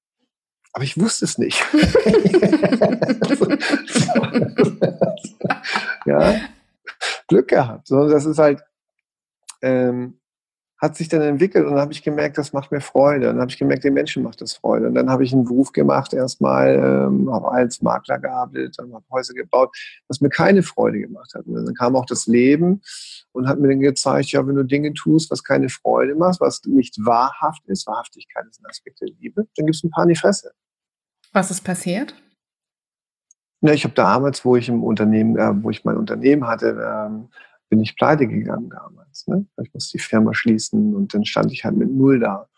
Aber 0.72 0.84
ich 0.84 1.00
wusste 1.00 1.24
es 1.24 1.38
nicht. 1.38 1.64
ja, 6.06 6.40
Glück 7.26 7.48
gehabt. 7.48 7.88
So, 7.88 8.08
das 8.08 8.24
ist 8.24 8.38
halt, 8.38 8.62
ähm, 9.62 10.20
hat 10.80 10.96
sich 10.96 11.08
dann 11.08 11.20
entwickelt 11.20 11.66
und 11.66 11.72
dann 11.72 11.80
habe 11.80 11.92
ich 11.92 12.02
gemerkt, 12.02 12.38
das 12.38 12.54
macht 12.54 12.72
mir 12.72 12.80
Freude. 12.80 13.28
Und 13.28 13.34
dann 13.34 13.42
habe 13.42 13.50
ich 13.50 13.58
gemerkt, 13.58 13.84
den 13.84 13.92
Menschen 13.92 14.22
macht 14.22 14.40
das 14.40 14.54
Freude. 14.54 14.86
Und 14.86 14.94
dann 14.94 15.10
habe 15.10 15.24
ich 15.24 15.32
einen 15.32 15.44
Beruf 15.44 15.72
gemacht, 15.72 16.14
erstmal 16.14 16.74
ähm, 16.74 17.30
habe 17.30 17.52
als 17.52 17.82
Makler 17.82 18.18
gearbeitet, 18.18 18.76
dann 18.78 18.94
habe 18.94 19.04
Häuser 19.10 19.34
gebaut, 19.34 19.76
was 20.08 20.22
mir 20.22 20.30
keine 20.30 20.62
Freude 20.62 21.00
gemacht 21.00 21.34
hat. 21.34 21.44
Und 21.44 21.54
dann 21.54 21.74
kam 21.74 21.96
auch 21.96 22.06
das 22.06 22.26
Leben 22.26 22.80
und 23.32 23.46
hat 23.46 23.58
mir 23.58 23.68
dann 23.68 23.80
gezeigt, 23.80 24.32
ja, 24.32 24.46
wenn 24.46 24.56
du 24.56 24.64
Dinge 24.64 24.94
tust, 24.94 25.30
was 25.30 25.44
keine 25.44 25.68
Freude 25.68 26.14
macht, 26.14 26.40
was 26.40 26.62
nicht 26.64 26.96
wahrhaft 27.04 27.66
ist, 27.66 27.86
Wahrhaftigkeit 27.86 28.46
ist 28.48 28.62
ein 28.62 28.66
Aspekt 28.66 29.02
der 29.02 29.08
Liebe, 29.08 29.46
dann 29.56 29.66
gibt 29.66 29.76
es 29.76 29.84
ein 29.84 29.90
paar 29.90 30.04
in 30.04 30.10
die 30.10 30.16
Fresse. 30.16 30.52
Was 31.32 31.50
ist 31.50 31.62
passiert? 31.62 32.14
Ja, 33.60 33.72
ich 33.72 33.84
habe 33.84 33.94
damals, 33.94 34.44
wo 34.44 34.56
ich 34.56 34.68
im 34.68 34.82
Unternehmen, 34.82 35.36
äh, 35.36 35.62
wo 35.62 35.70
ich 35.70 35.84
mein 35.84 35.96
Unternehmen 35.96 36.46
hatte, 36.46 36.68
ähm, 36.82 37.28
bin 37.68 37.80
ich 37.80 37.96
pleite 37.96 38.26
gegangen 38.26 38.70
damals. 38.70 39.26
Ne? 39.26 39.46
Ich 39.62 39.72
musste 39.72 39.98
die 39.98 40.02
Firma 40.02 40.34
schließen 40.34 40.94
und 40.94 41.14
dann 41.14 41.24
stand 41.24 41.52
ich 41.52 41.64
halt 41.64 41.76
mit 41.76 41.90
Null 41.90 42.20
da. 42.20 42.48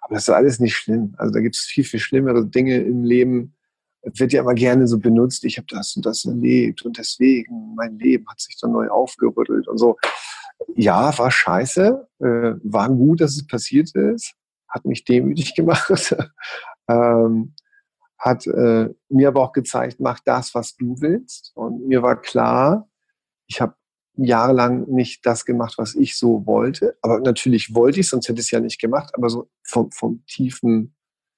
Aber 0.00 0.14
das 0.14 0.28
ist 0.28 0.34
alles 0.34 0.60
nicht 0.60 0.76
schlimm. 0.76 1.14
Also 1.18 1.34
da 1.34 1.40
gibt 1.40 1.56
es 1.56 1.62
viel, 1.62 1.84
viel 1.84 2.00
schlimmere 2.00 2.46
Dinge 2.46 2.76
im 2.78 3.04
Leben. 3.04 3.54
Es 4.02 4.20
wird 4.20 4.32
ja 4.32 4.40
immer 4.40 4.54
gerne 4.54 4.86
so 4.86 4.98
benutzt, 4.98 5.44
ich 5.44 5.58
habe 5.58 5.66
das 5.68 5.96
und 5.96 6.06
das 6.06 6.24
erlebt 6.24 6.82
und 6.82 6.96
deswegen, 6.96 7.74
mein 7.74 7.98
Leben 7.98 8.24
hat 8.28 8.40
sich 8.40 8.56
dann 8.60 8.70
neu 8.70 8.88
aufgerüttelt 8.88 9.66
und 9.66 9.78
so. 9.78 9.96
Ja, 10.76 11.16
war 11.18 11.30
scheiße, 11.30 12.08
äh, 12.20 12.52
war 12.62 12.88
gut, 12.88 13.20
dass 13.20 13.32
es 13.32 13.46
passiert 13.46 13.94
ist, 13.96 14.34
hat 14.68 14.84
mich 14.84 15.04
demütig 15.04 15.54
gemacht, 15.56 16.16
ähm, 16.88 17.54
hat 18.18 18.46
äh, 18.46 18.88
mir 19.08 19.28
aber 19.28 19.42
auch 19.42 19.52
gezeigt, 19.52 20.00
mach 20.00 20.20
das, 20.20 20.54
was 20.54 20.76
du 20.76 21.00
willst. 21.00 21.52
Und 21.54 21.86
mir 21.86 22.02
war 22.02 22.20
klar, 22.20 22.88
ich 23.46 23.60
habe 23.60 23.74
jahrelang 24.16 24.88
nicht 24.88 25.26
das 25.26 25.44
gemacht, 25.44 25.74
was 25.76 25.94
ich 25.94 26.16
so 26.16 26.46
wollte. 26.46 26.96
Aber 27.02 27.20
natürlich 27.20 27.74
wollte 27.74 28.00
ich, 28.00 28.08
sonst 28.08 28.28
hätte 28.28 28.40
ich 28.40 28.46
es 28.46 28.50
ja 28.50 28.60
nicht 28.60 28.80
gemacht, 28.80 29.14
aber 29.14 29.28
so 29.28 29.48
vom, 29.62 29.90
vom 29.90 30.24
tiefen 30.26 30.94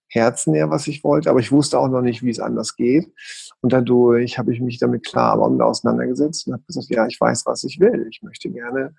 Herzen 0.08 0.54
her, 0.54 0.70
was 0.70 0.86
ich 0.86 1.04
wollte. 1.04 1.30
Aber 1.30 1.40
ich 1.40 1.52
wusste 1.52 1.78
auch 1.78 1.88
noch 1.88 2.00
nicht, 2.00 2.22
wie 2.22 2.30
es 2.30 2.40
anders 2.40 2.76
geht. 2.76 3.12
Und 3.60 3.72
dadurch 3.72 4.38
habe 4.38 4.52
ich 4.54 4.60
mich 4.60 4.78
damit 4.78 5.04
klar 5.04 5.38
auseinandergesetzt 5.38 6.46
und 6.46 6.54
habe 6.54 6.64
gesagt, 6.64 6.88
ja, 6.88 7.06
ich 7.06 7.20
weiß, 7.20 7.44
was 7.46 7.64
ich 7.64 7.80
will. 7.80 8.06
Ich 8.10 8.22
möchte 8.22 8.48
gerne 8.50 8.94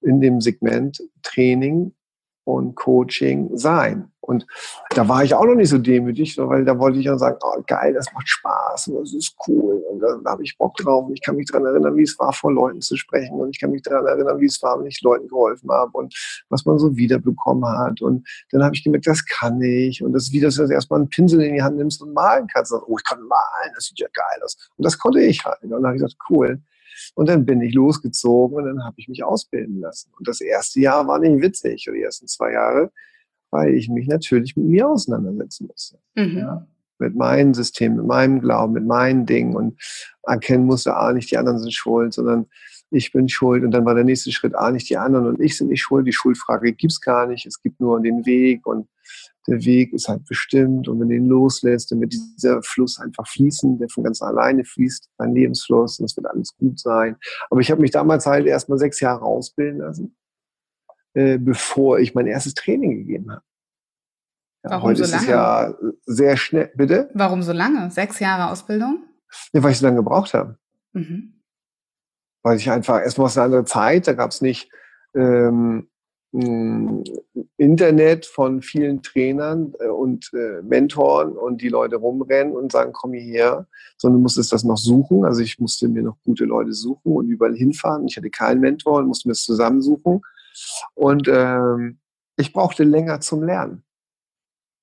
in 0.00 0.20
dem 0.20 0.40
Segment 0.40 1.02
Training 1.22 1.92
und 2.44 2.74
Coaching 2.74 3.56
sein. 3.56 4.10
Und 4.20 4.46
da 4.90 5.08
war 5.08 5.24
ich 5.24 5.34
auch 5.34 5.44
noch 5.44 5.56
nicht 5.56 5.70
so 5.70 5.78
demütig, 5.78 6.38
weil 6.38 6.64
da 6.64 6.78
wollte 6.78 6.98
ich 6.98 7.06
dann 7.06 7.18
sagen, 7.18 7.38
oh, 7.42 7.62
geil, 7.66 7.92
das 7.94 8.12
macht 8.12 8.28
Spaß 8.28 8.88
und 8.88 9.00
das 9.00 9.12
ist 9.12 9.34
cool 9.48 9.82
und 9.90 9.98
da, 10.00 10.20
habe 10.30 10.44
ich 10.44 10.56
Bock 10.56 10.76
drauf. 10.76 11.06
Und 11.06 11.14
ich 11.14 11.22
kann 11.22 11.34
mich 11.36 11.46
daran 11.50 11.66
erinnern, 11.66 11.96
wie 11.96 12.02
es 12.02 12.16
war, 12.18 12.32
vor 12.32 12.52
Leuten 12.52 12.80
zu 12.80 12.96
sprechen 12.96 13.40
und 13.40 13.50
ich 13.50 13.60
kann 13.60 13.70
mich 13.70 13.82
daran 13.82 14.06
erinnern, 14.06 14.38
wie 14.38 14.46
es 14.46 14.62
war, 14.62 14.78
wenn 14.78 14.86
ich 14.86 15.00
Leuten 15.02 15.26
geholfen 15.26 15.70
habe 15.70 15.90
und 15.94 16.14
was 16.48 16.64
man 16.64 16.78
so 16.78 16.96
wiederbekommen 16.96 17.68
hat. 17.76 18.02
Und 18.02 18.28
dann 18.52 18.62
habe 18.62 18.74
ich 18.74 18.84
gemerkt, 18.84 19.06
das 19.06 19.24
kann 19.24 19.60
ich. 19.62 20.02
Und 20.02 20.12
das 20.12 20.24
ist 20.24 20.32
wie, 20.32 20.40
dass 20.40 20.54
du 20.54 20.64
erstmal 20.64 21.00
einen 21.00 21.08
Pinsel 21.08 21.40
in 21.42 21.54
die 21.54 21.62
Hand 21.62 21.76
nimmst 21.76 22.00
und 22.00 22.12
malen 22.12 22.46
kannst. 22.46 22.72
Und, 22.72 22.82
oh, 22.86 22.98
ich 22.98 23.04
kann 23.04 23.20
malen, 23.22 23.72
das 23.74 23.86
sieht 23.86 23.98
ja 23.98 24.08
geil 24.12 24.42
aus. 24.44 24.70
Und 24.76 24.84
das 24.84 24.98
konnte 24.98 25.20
ich 25.20 25.44
halt. 25.44 25.62
Und 25.62 25.70
dann 25.70 25.84
habe 25.84 25.96
ich 25.96 26.02
gesagt, 26.02 26.20
cool. 26.28 26.60
Und 27.14 27.28
dann 27.28 27.44
bin 27.46 27.60
ich 27.60 27.74
losgezogen 27.74 28.56
und 28.56 28.64
dann 28.64 28.84
habe 28.84 28.96
ich 28.98 29.08
mich 29.08 29.24
ausbilden 29.24 29.80
lassen. 29.80 30.10
Und 30.18 30.28
das 30.28 30.40
erste 30.40 30.80
Jahr 30.80 31.06
war 31.06 31.18
nicht 31.18 31.42
witzig, 31.42 31.88
oder 31.88 31.96
die 31.96 32.04
ersten 32.04 32.26
zwei 32.26 32.52
Jahre, 32.52 32.90
weil 33.50 33.74
ich 33.74 33.88
mich 33.88 34.06
natürlich 34.06 34.56
mit 34.56 34.66
mir 34.66 34.88
auseinandersetzen 34.88 35.66
musste. 35.66 35.98
Mhm. 36.14 36.38
Ja, 36.38 36.66
mit 37.00 37.16
meinem 37.16 37.54
System, 37.54 37.96
mit 37.96 38.06
meinem 38.06 38.40
Glauben, 38.40 38.74
mit 38.74 38.86
meinen 38.86 39.26
Dingen 39.26 39.56
und 39.56 39.80
erkennen 40.22 40.66
musste, 40.66 40.94
ah, 40.94 41.12
nicht 41.12 41.30
die 41.30 41.38
anderen 41.38 41.58
sind 41.58 41.72
schuld, 41.72 42.12
sondern 42.12 42.46
ich 42.90 43.12
bin 43.12 43.28
schuld. 43.28 43.64
Und 43.64 43.70
dann 43.70 43.84
war 43.84 43.94
der 43.94 44.04
nächste 44.04 44.30
Schritt, 44.32 44.54
ah, 44.54 44.70
nicht 44.70 44.90
die 44.90 44.98
anderen 44.98 45.26
und 45.26 45.40
ich 45.40 45.56
sind 45.56 45.68
nicht 45.68 45.80
schuld. 45.80 46.06
Die 46.06 46.12
Schuldfrage 46.12 46.72
gibt's 46.72 47.00
gar 47.00 47.26
nicht. 47.26 47.46
Es 47.46 47.62
gibt 47.62 47.80
nur 47.80 48.00
den 48.00 48.26
Weg 48.26 48.66
und 48.66 48.86
der 49.50 49.64
Weg 49.64 49.92
ist 49.92 50.08
halt 50.08 50.24
bestimmt 50.26 50.88
und 50.88 51.00
wenn 51.00 51.08
du 51.08 51.16
ihn 51.16 51.26
loslässt, 51.26 51.90
dann 51.90 52.00
wird 52.00 52.12
dieser 52.12 52.62
Fluss 52.62 52.98
einfach 53.00 53.26
fließen, 53.26 53.78
der 53.78 53.88
von 53.88 54.04
ganz 54.04 54.22
alleine 54.22 54.64
fließt, 54.64 55.10
dein 55.18 55.34
Lebensfluss 55.34 55.98
und 55.98 56.06
es 56.06 56.16
wird 56.16 56.26
alles 56.26 56.56
gut 56.56 56.78
sein. 56.78 57.16
Aber 57.50 57.60
ich 57.60 57.70
habe 57.70 57.80
mich 57.80 57.90
damals 57.90 58.26
halt 58.26 58.46
erstmal 58.46 58.78
sechs 58.78 59.00
Jahre 59.00 59.24
ausbilden 59.24 59.80
lassen, 59.80 60.16
äh, 61.14 61.38
bevor 61.38 61.98
ich 61.98 62.14
mein 62.14 62.28
erstes 62.28 62.54
Training 62.54 62.98
gegeben 62.98 63.30
habe. 63.30 63.42
Ja, 64.62 64.70
Warum 64.70 64.94
so 64.94 65.02
lange? 65.02 65.16
Ist 65.16 65.22
es 65.22 65.28
ja 65.28 65.74
sehr 66.06 66.36
schnell, 66.36 66.70
bitte? 66.74 67.10
Warum 67.14 67.42
so 67.42 67.52
lange? 67.52 67.90
Sechs 67.90 68.20
Jahre 68.20 68.50
Ausbildung? 68.50 69.04
Ja, 69.52 69.62
weil 69.62 69.72
ich 69.72 69.78
so 69.78 69.86
lange 69.86 69.98
gebraucht 69.98 70.32
habe. 70.34 70.58
Mhm. 70.92 71.42
Weil 72.42 72.56
ich 72.56 72.70
einfach, 72.70 73.00
erstmal 73.00 73.26
aus 73.26 73.36
einer 73.36 73.46
anderen 73.46 73.66
Zeit, 73.66 74.06
da 74.06 74.12
gab 74.12 74.30
es 74.30 74.40
nicht 74.40 74.70
ähm, 75.14 75.89
Internet 76.32 78.24
von 78.24 78.62
vielen 78.62 79.02
Trainern 79.02 79.74
äh, 79.80 79.88
und 79.88 80.30
äh, 80.32 80.62
Mentoren 80.62 81.32
und 81.32 81.60
die 81.60 81.68
Leute 81.68 81.96
rumrennen 81.96 82.54
und 82.54 82.70
sagen, 82.70 82.92
komm 82.92 83.14
hierher, 83.14 83.66
sondern 83.96 84.22
musstest 84.22 84.52
das 84.52 84.62
noch 84.62 84.76
suchen. 84.76 85.24
Also 85.24 85.42
ich 85.42 85.58
musste 85.58 85.88
mir 85.88 86.02
noch 86.02 86.16
gute 86.24 86.44
Leute 86.44 86.72
suchen 86.72 87.12
und 87.12 87.28
überall 87.28 87.56
hinfahren. 87.56 88.06
Ich 88.06 88.16
hatte 88.16 88.30
keinen 88.30 88.60
Mentor 88.60 88.98
und 88.98 89.08
musste 89.08 89.28
mir 89.28 89.32
das 89.32 89.42
zusammensuchen. 89.42 90.20
Und 90.94 91.26
ähm, 91.26 91.98
ich 92.36 92.52
brauchte 92.52 92.84
länger 92.84 93.20
zum 93.20 93.42
Lernen. 93.42 93.82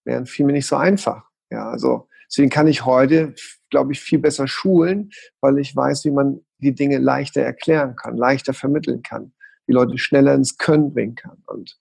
Lernen 0.03 0.25
fiel 0.25 0.45
mir 0.45 0.53
nicht 0.53 0.67
so 0.67 0.75
einfach. 0.75 1.29
Ja, 1.49 1.69
also 1.69 2.09
deswegen 2.29 2.49
kann 2.49 2.67
ich 2.67 2.85
heute, 2.85 3.35
glaube 3.69 3.93
ich, 3.93 4.01
viel 4.01 4.19
besser 4.19 4.49
schulen, 4.49 5.11
weil 5.39 5.59
ich 5.59 5.73
weiß, 5.73 6.03
wie 6.03 6.11
man 6.11 6.41
die 6.57 6.75
Dinge 6.75 6.97
leichter 6.97 7.41
erklären 7.41 7.95
kann, 7.95 8.17
leichter 8.17 8.53
vermitteln 8.53 9.01
kann 9.01 9.31
die 9.67 9.73
Leute 9.73 9.97
schneller 9.97 10.33
ins 10.33 10.57
Können 10.57 10.93
bringen 10.93 11.15
kann. 11.15 11.43
Und, 11.45 11.79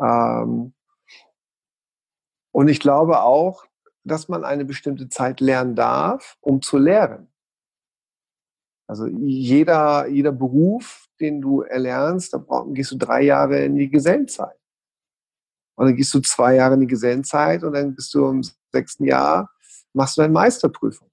ähm, 0.00 0.74
und 2.52 2.68
ich 2.68 2.80
glaube 2.80 3.22
auch, 3.22 3.64
dass 4.04 4.28
man 4.28 4.44
eine 4.44 4.64
bestimmte 4.64 5.08
Zeit 5.08 5.40
lernen 5.40 5.74
darf, 5.74 6.36
um 6.40 6.62
zu 6.62 6.78
lehren. 6.78 7.28
Also 8.86 9.06
jeder, 9.06 10.08
jeder 10.08 10.32
Beruf, 10.32 11.06
den 11.20 11.40
du 11.40 11.62
erlernst, 11.62 12.32
da 12.34 12.38
brauch, 12.38 12.66
gehst 12.72 12.90
du 12.90 12.96
drei 12.96 13.22
Jahre 13.22 13.64
in 13.64 13.76
die 13.76 13.90
Gesellenzeit. 13.90 14.58
Und 15.76 15.86
dann 15.86 15.96
gehst 15.96 16.12
du 16.12 16.20
zwei 16.20 16.56
Jahre 16.56 16.74
in 16.74 16.80
die 16.80 16.86
Gesellenzeit 16.86 17.62
und 17.62 17.72
dann 17.72 17.94
bist 17.94 18.12
du 18.14 18.28
im 18.28 18.42
sechsten 18.72 19.04
Jahr, 19.04 19.50
machst 19.92 20.16
du 20.16 20.22
deine 20.22 20.32
Meisterprüfung. 20.32 21.09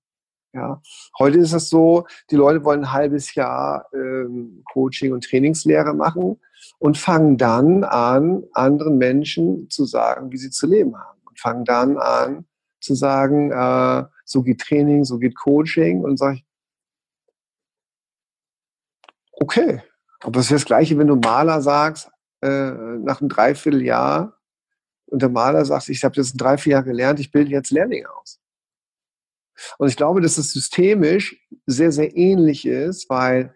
Ja. 0.53 0.81
Heute 1.19 1.37
ist 1.39 1.53
es 1.53 1.69
so, 1.69 2.07
die 2.31 2.35
Leute 2.35 2.63
wollen 2.63 2.85
ein 2.85 2.91
halbes 2.91 3.35
Jahr 3.35 3.87
ähm, 3.93 4.63
Coaching 4.71 5.13
und 5.13 5.23
Trainingslehre 5.23 5.93
machen 5.93 6.39
und 6.79 6.97
fangen 6.97 7.37
dann 7.37 7.83
an, 7.83 8.43
anderen 8.53 8.97
Menschen 8.97 9.69
zu 9.69 9.85
sagen, 9.85 10.31
wie 10.31 10.37
sie 10.37 10.49
zu 10.49 10.67
leben 10.67 10.97
haben. 10.97 11.19
Und 11.27 11.39
fangen 11.39 11.65
dann 11.65 11.97
an 11.97 12.45
zu 12.79 12.95
sagen, 12.95 13.51
äh, 13.51 14.05
so 14.23 14.43
geht 14.43 14.61
Training, 14.61 15.03
so 15.03 15.19
geht 15.19 15.37
Coaching. 15.37 16.03
Und 16.03 16.17
sage 16.17 16.37
ich, 16.37 16.45
okay, 19.33 19.81
aber 20.21 20.31
das 20.31 20.45
ist 20.45 20.53
das 20.53 20.65
Gleiche, 20.65 20.97
wenn 20.97 21.07
du 21.07 21.15
Maler 21.15 21.61
sagst, 21.61 22.09
äh, 22.41 22.71
nach 22.71 23.21
einem 23.21 23.29
Dreivierteljahr, 23.29 24.33
und 25.09 25.21
der 25.21 25.29
Maler 25.29 25.63
sagt, 25.63 25.87
ich 25.89 26.03
habe 26.03 26.15
jetzt 26.15 26.35
ein 26.35 26.37
Dreivierteljahr 26.37 26.83
gelernt, 26.83 27.19
ich 27.19 27.31
bilde 27.31 27.51
jetzt 27.51 27.71
Lehrlinge 27.71 28.09
aus. 28.09 28.39
Und 29.77 29.87
ich 29.87 29.97
glaube, 29.97 30.21
dass 30.21 30.37
es 30.37 30.53
systemisch 30.53 31.47
sehr, 31.65 31.91
sehr 31.91 32.15
ähnlich 32.15 32.65
ist, 32.65 33.09
weil 33.09 33.53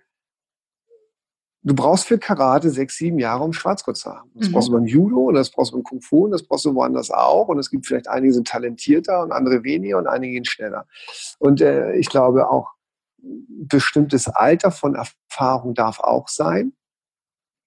du 1.63 1.75
brauchst 1.75 2.07
für 2.07 2.17
Karate 2.17 2.69
sechs, 2.69 2.97
sieben 2.97 3.19
Jahre, 3.19 3.43
um 3.43 3.53
Schwarzgurt 3.53 3.97
zu 3.97 4.11
haben. 4.11 4.31
Das 4.35 4.49
mhm. 4.49 4.53
brauchst 4.53 4.67
du 4.69 4.73
beim 4.73 4.85
Judo 4.85 5.25
und 5.25 5.35
das 5.35 5.51
brauchst 5.51 5.71
du 5.71 5.77
beim 5.77 5.83
Kung 5.83 6.01
Fu 6.01 6.25
und 6.25 6.31
das 6.31 6.43
brauchst 6.43 6.65
du 6.65 6.73
woanders 6.73 7.11
auch. 7.11 7.47
Und 7.47 7.59
es 7.59 7.69
gibt 7.69 7.85
vielleicht 7.85 8.07
einige 8.07 8.33
sind 8.33 8.47
talentierter 8.47 9.21
und 9.21 9.31
andere 9.31 9.63
weniger 9.63 9.97
und 9.97 10.07
einige 10.07 10.33
gehen 10.33 10.45
schneller. 10.45 10.87
Und 11.39 11.61
äh, 11.61 11.93
ich 11.93 12.09
glaube 12.09 12.49
auch, 12.49 12.69
bestimmtes 13.21 14.27
Alter 14.27 14.71
von 14.71 14.95
Erfahrung 14.95 15.75
darf 15.75 15.99
auch 15.99 16.27
sein. 16.27 16.73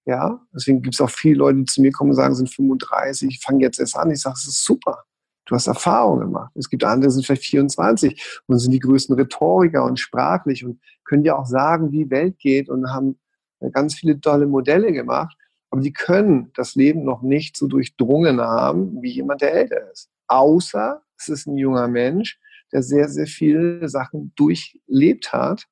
Ja, 0.05 0.45
deswegen 0.53 0.81
gibt 0.81 0.95
es 0.95 1.01
auch 1.01 1.09
viele 1.09 1.37
Leute, 1.37 1.59
die 1.59 1.65
zu 1.65 1.81
mir 1.81 1.91
kommen 1.91 2.11
und 2.11 2.15
sagen, 2.15 2.35
sind 2.35 2.53
35, 2.53 3.39
fangen 3.41 3.59
jetzt 3.59 3.79
erst 3.79 3.97
an. 3.97 4.11
Ich 4.11 4.21
sage, 4.21 4.35
es 4.37 4.47
ist 4.47 4.63
super. 4.63 5.03
Du 5.45 5.53
hast 5.53 5.67
Erfahrung 5.67 6.19
gemacht. 6.19 6.51
Es 6.55 6.69
gibt 6.69 6.83
andere, 6.83 7.09
die 7.09 7.13
sind 7.13 7.25
vielleicht 7.25 7.45
24 7.45 8.41
und 8.47 8.57
sind 8.57 8.71
die 8.71 8.79
größten 8.79 9.15
Rhetoriker 9.15 9.83
und 9.83 9.99
sprachlich 9.99 10.65
und 10.65 10.79
können 11.03 11.23
dir 11.23 11.37
auch 11.37 11.45
sagen, 11.45 11.91
wie 11.91 12.09
Welt 12.09 12.39
geht 12.39 12.67
und 12.67 12.89
haben 12.89 13.19
äh, 13.59 13.69
ganz 13.69 13.95
viele 13.95 14.19
tolle 14.19 14.47
Modelle 14.47 14.91
gemacht. 14.91 15.37
Aber 15.69 15.81
die 15.81 15.93
können 15.93 16.51
das 16.55 16.75
Leben 16.75 17.03
noch 17.03 17.21
nicht 17.21 17.57
so 17.57 17.67
durchdrungen 17.67 18.41
haben, 18.41 19.01
wie 19.01 19.11
jemand, 19.11 19.41
der 19.41 19.53
älter 19.53 19.91
ist. 19.91 20.09
Außer 20.27 21.03
es 21.17 21.29
ist 21.29 21.47
ein 21.47 21.57
junger 21.57 21.87
Mensch, 21.87 22.39
der 22.71 22.81
sehr, 22.81 23.07
sehr 23.07 23.27
viele 23.27 23.87
Sachen 23.87 24.33
durchlebt 24.35 25.31
hat, 25.31 25.67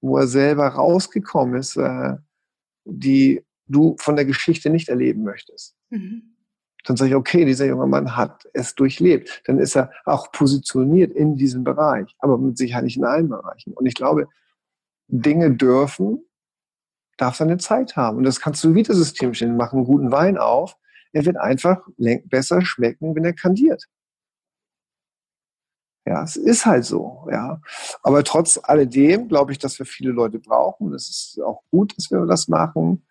wo 0.00 0.18
er 0.18 0.28
selber 0.28 0.68
rausgekommen 0.68 1.56
ist, 1.56 1.76
äh, 1.76 2.16
die 2.84 3.42
du 3.66 3.96
von 3.98 4.14
der 4.14 4.24
Geschichte 4.24 4.70
nicht 4.70 4.88
erleben 4.88 5.24
möchtest. 5.24 5.74
Mhm 5.90 6.33
dann 6.84 6.96
sage 6.96 7.10
ich, 7.10 7.16
okay, 7.16 7.44
dieser 7.44 7.66
junge 7.66 7.86
Mann 7.86 8.14
hat 8.16 8.46
es 8.52 8.74
durchlebt. 8.74 9.42
Dann 9.46 9.58
ist 9.58 9.74
er 9.74 9.90
auch 10.04 10.30
positioniert 10.32 11.12
in 11.12 11.36
diesem 11.36 11.64
Bereich, 11.64 12.14
aber 12.18 12.38
mit 12.38 12.58
Sicherheit 12.58 12.84
nicht 12.84 12.98
in 12.98 13.04
allen 13.04 13.28
Bereichen. 13.28 13.72
Und 13.72 13.86
ich 13.86 13.94
glaube, 13.94 14.28
Dinge 15.08 15.50
dürfen, 15.54 16.24
darf 17.16 17.36
seine 17.36 17.58
Zeit 17.58 17.96
haben. 17.96 18.18
Und 18.18 18.24
das 18.24 18.40
kannst 18.40 18.62
du 18.64 18.74
wieder 18.74 18.94
System 18.94 19.32
stellen. 19.34 19.56
Mach 19.56 19.72
einen 19.72 19.84
guten 19.84 20.12
Wein 20.12 20.36
auf. 20.36 20.76
Er 21.12 21.24
wird 21.24 21.36
einfach 21.36 21.80
besser 21.96 22.62
schmecken, 22.62 23.14
wenn 23.14 23.24
er 23.24 23.32
kandiert. 23.32 23.84
Ja, 26.06 26.22
es 26.22 26.36
ist 26.36 26.66
halt 26.66 26.84
so, 26.84 27.26
ja. 27.30 27.62
Aber 28.02 28.24
trotz 28.24 28.60
alledem 28.62 29.28
glaube 29.28 29.52
ich, 29.52 29.58
dass 29.58 29.78
wir 29.78 29.86
viele 29.86 30.10
Leute 30.10 30.38
brauchen. 30.38 30.92
Es 30.92 31.08
ist 31.08 31.40
auch 31.42 31.62
gut, 31.70 31.96
dass 31.96 32.10
wir 32.10 32.26
das 32.26 32.46
machen. 32.48 33.06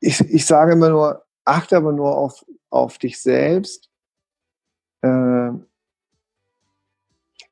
Ich, 0.00 0.20
ich 0.20 0.44
sage 0.44 0.72
immer 0.72 0.90
nur, 0.90 1.25
achte 1.46 1.76
aber 1.76 1.92
nur 1.92 2.16
auf, 2.16 2.44
auf 2.70 2.98
dich 2.98 3.20
selbst. 3.20 3.88
Äh, 5.02 5.50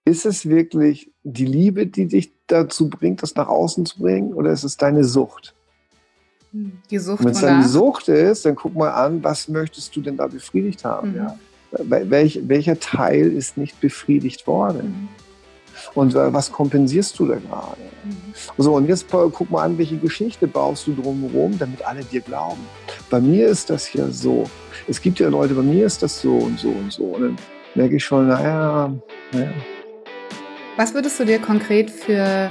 ist 0.05 0.27
es 0.27 0.47
wirklich 0.47 1.11
die 1.23 1.47
Liebe, 1.47 1.87
die 1.87 2.07
dich 2.07 2.33
dazu 2.47 2.91
bringt, 2.91 3.23
das 3.23 3.35
nach 3.35 3.49
außen 3.49 3.87
zu 3.87 4.01
bringen, 4.01 4.35
oder 4.35 4.51
ist 4.51 4.65
es 4.65 4.77
deine 4.77 5.05
Sucht? 5.05 5.55
Die 6.53 6.99
Sucht. 6.99 7.25
Wenn 7.25 7.33
es 7.33 7.41
deine 7.41 7.67
Sucht 7.67 8.09
ist, 8.09 8.45
dann 8.45 8.55
guck 8.55 8.75
mal 8.75 8.91
an, 8.91 9.25
was 9.25 9.49
möchtest 9.49 9.97
du 9.97 10.01
denn 10.01 10.17
da 10.17 10.27
befriedigt 10.27 10.85
haben? 10.85 11.13
Mhm. 11.13 11.17
Ja? 11.17 11.39
Welch, 11.73 12.41
welcher 12.47 12.79
Teil 12.79 13.33
ist 13.33 13.57
nicht 13.57 13.81
befriedigt 13.81 14.47
worden? 14.47 15.09
Mhm. 15.11 15.24
Und 15.95 16.15
äh, 16.15 16.33
was 16.33 16.51
kompensierst 16.51 17.19
du 17.19 17.27
da 17.27 17.35
gerade? 17.37 17.81
Mhm. 18.05 18.35
So, 18.59 18.75
und 18.75 18.89
jetzt 18.89 19.07
guck 19.11 19.51
mal 19.51 19.65
an, 19.65 19.79
welche 19.79 19.97
Geschichte 19.97 20.47
baust 20.47 20.87
du 20.87 20.95
drumherum, 20.95 21.59
damit 21.59 21.85
alle 21.85 22.03
dir 22.05 22.21
glauben. 22.21 22.61
Bei 23.11 23.21
mir 23.21 23.47
ist 23.49 23.71
das 23.71 23.93
ja 23.93 24.09
so. 24.09 24.45
Es 24.89 25.01
gibt 25.01 25.19
ja 25.19 25.29
Leute, 25.29 25.55
bei 25.55 25.63
mir 25.63 25.87
ist 25.87 26.03
das 26.03 26.21
so 26.21 26.37
und 26.37 26.59
so 26.59 26.69
und 26.69 26.93
so. 26.93 27.05
Und 27.05 27.23
dann 27.23 27.37
merke 27.75 27.97
ich 27.97 28.05
schon, 28.05 28.29
naja, 28.29 28.93
naja. 29.33 29.53
Was 30.77 30.95
würdest 30.95 31.21
du 31.21 31.25
dir 31.25 31.39
konkret 31.39 31.91
für, 31.91 32.51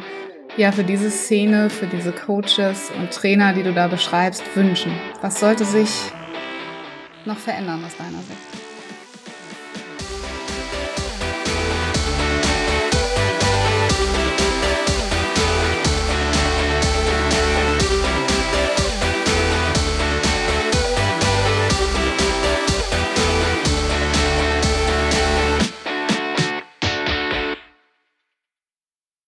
ja, 0.56 0.72
für 0.72 0.84
diese 0.84 1.10
Szene, 1.10 1.70
für 1.70 1.88
diese 1.88 2.12
Coaches 2.12 2.92
und 2.98 3.12
Trainer, 3.12 3.54
die 3.54 3.64
du 3.64 3.74
da 3.74 3.88
beschreibst, 3.88 4.44
wünschen? 4.56 4.94
Was 5.22 5.40
sollte 5.40 5.66
sich 5.66 5.90
noch 7.26 7.38
verändern 7.38 7.84
aus 7.86 7.98
deiner 7.98 8.20
Sicht? 8.20 8.73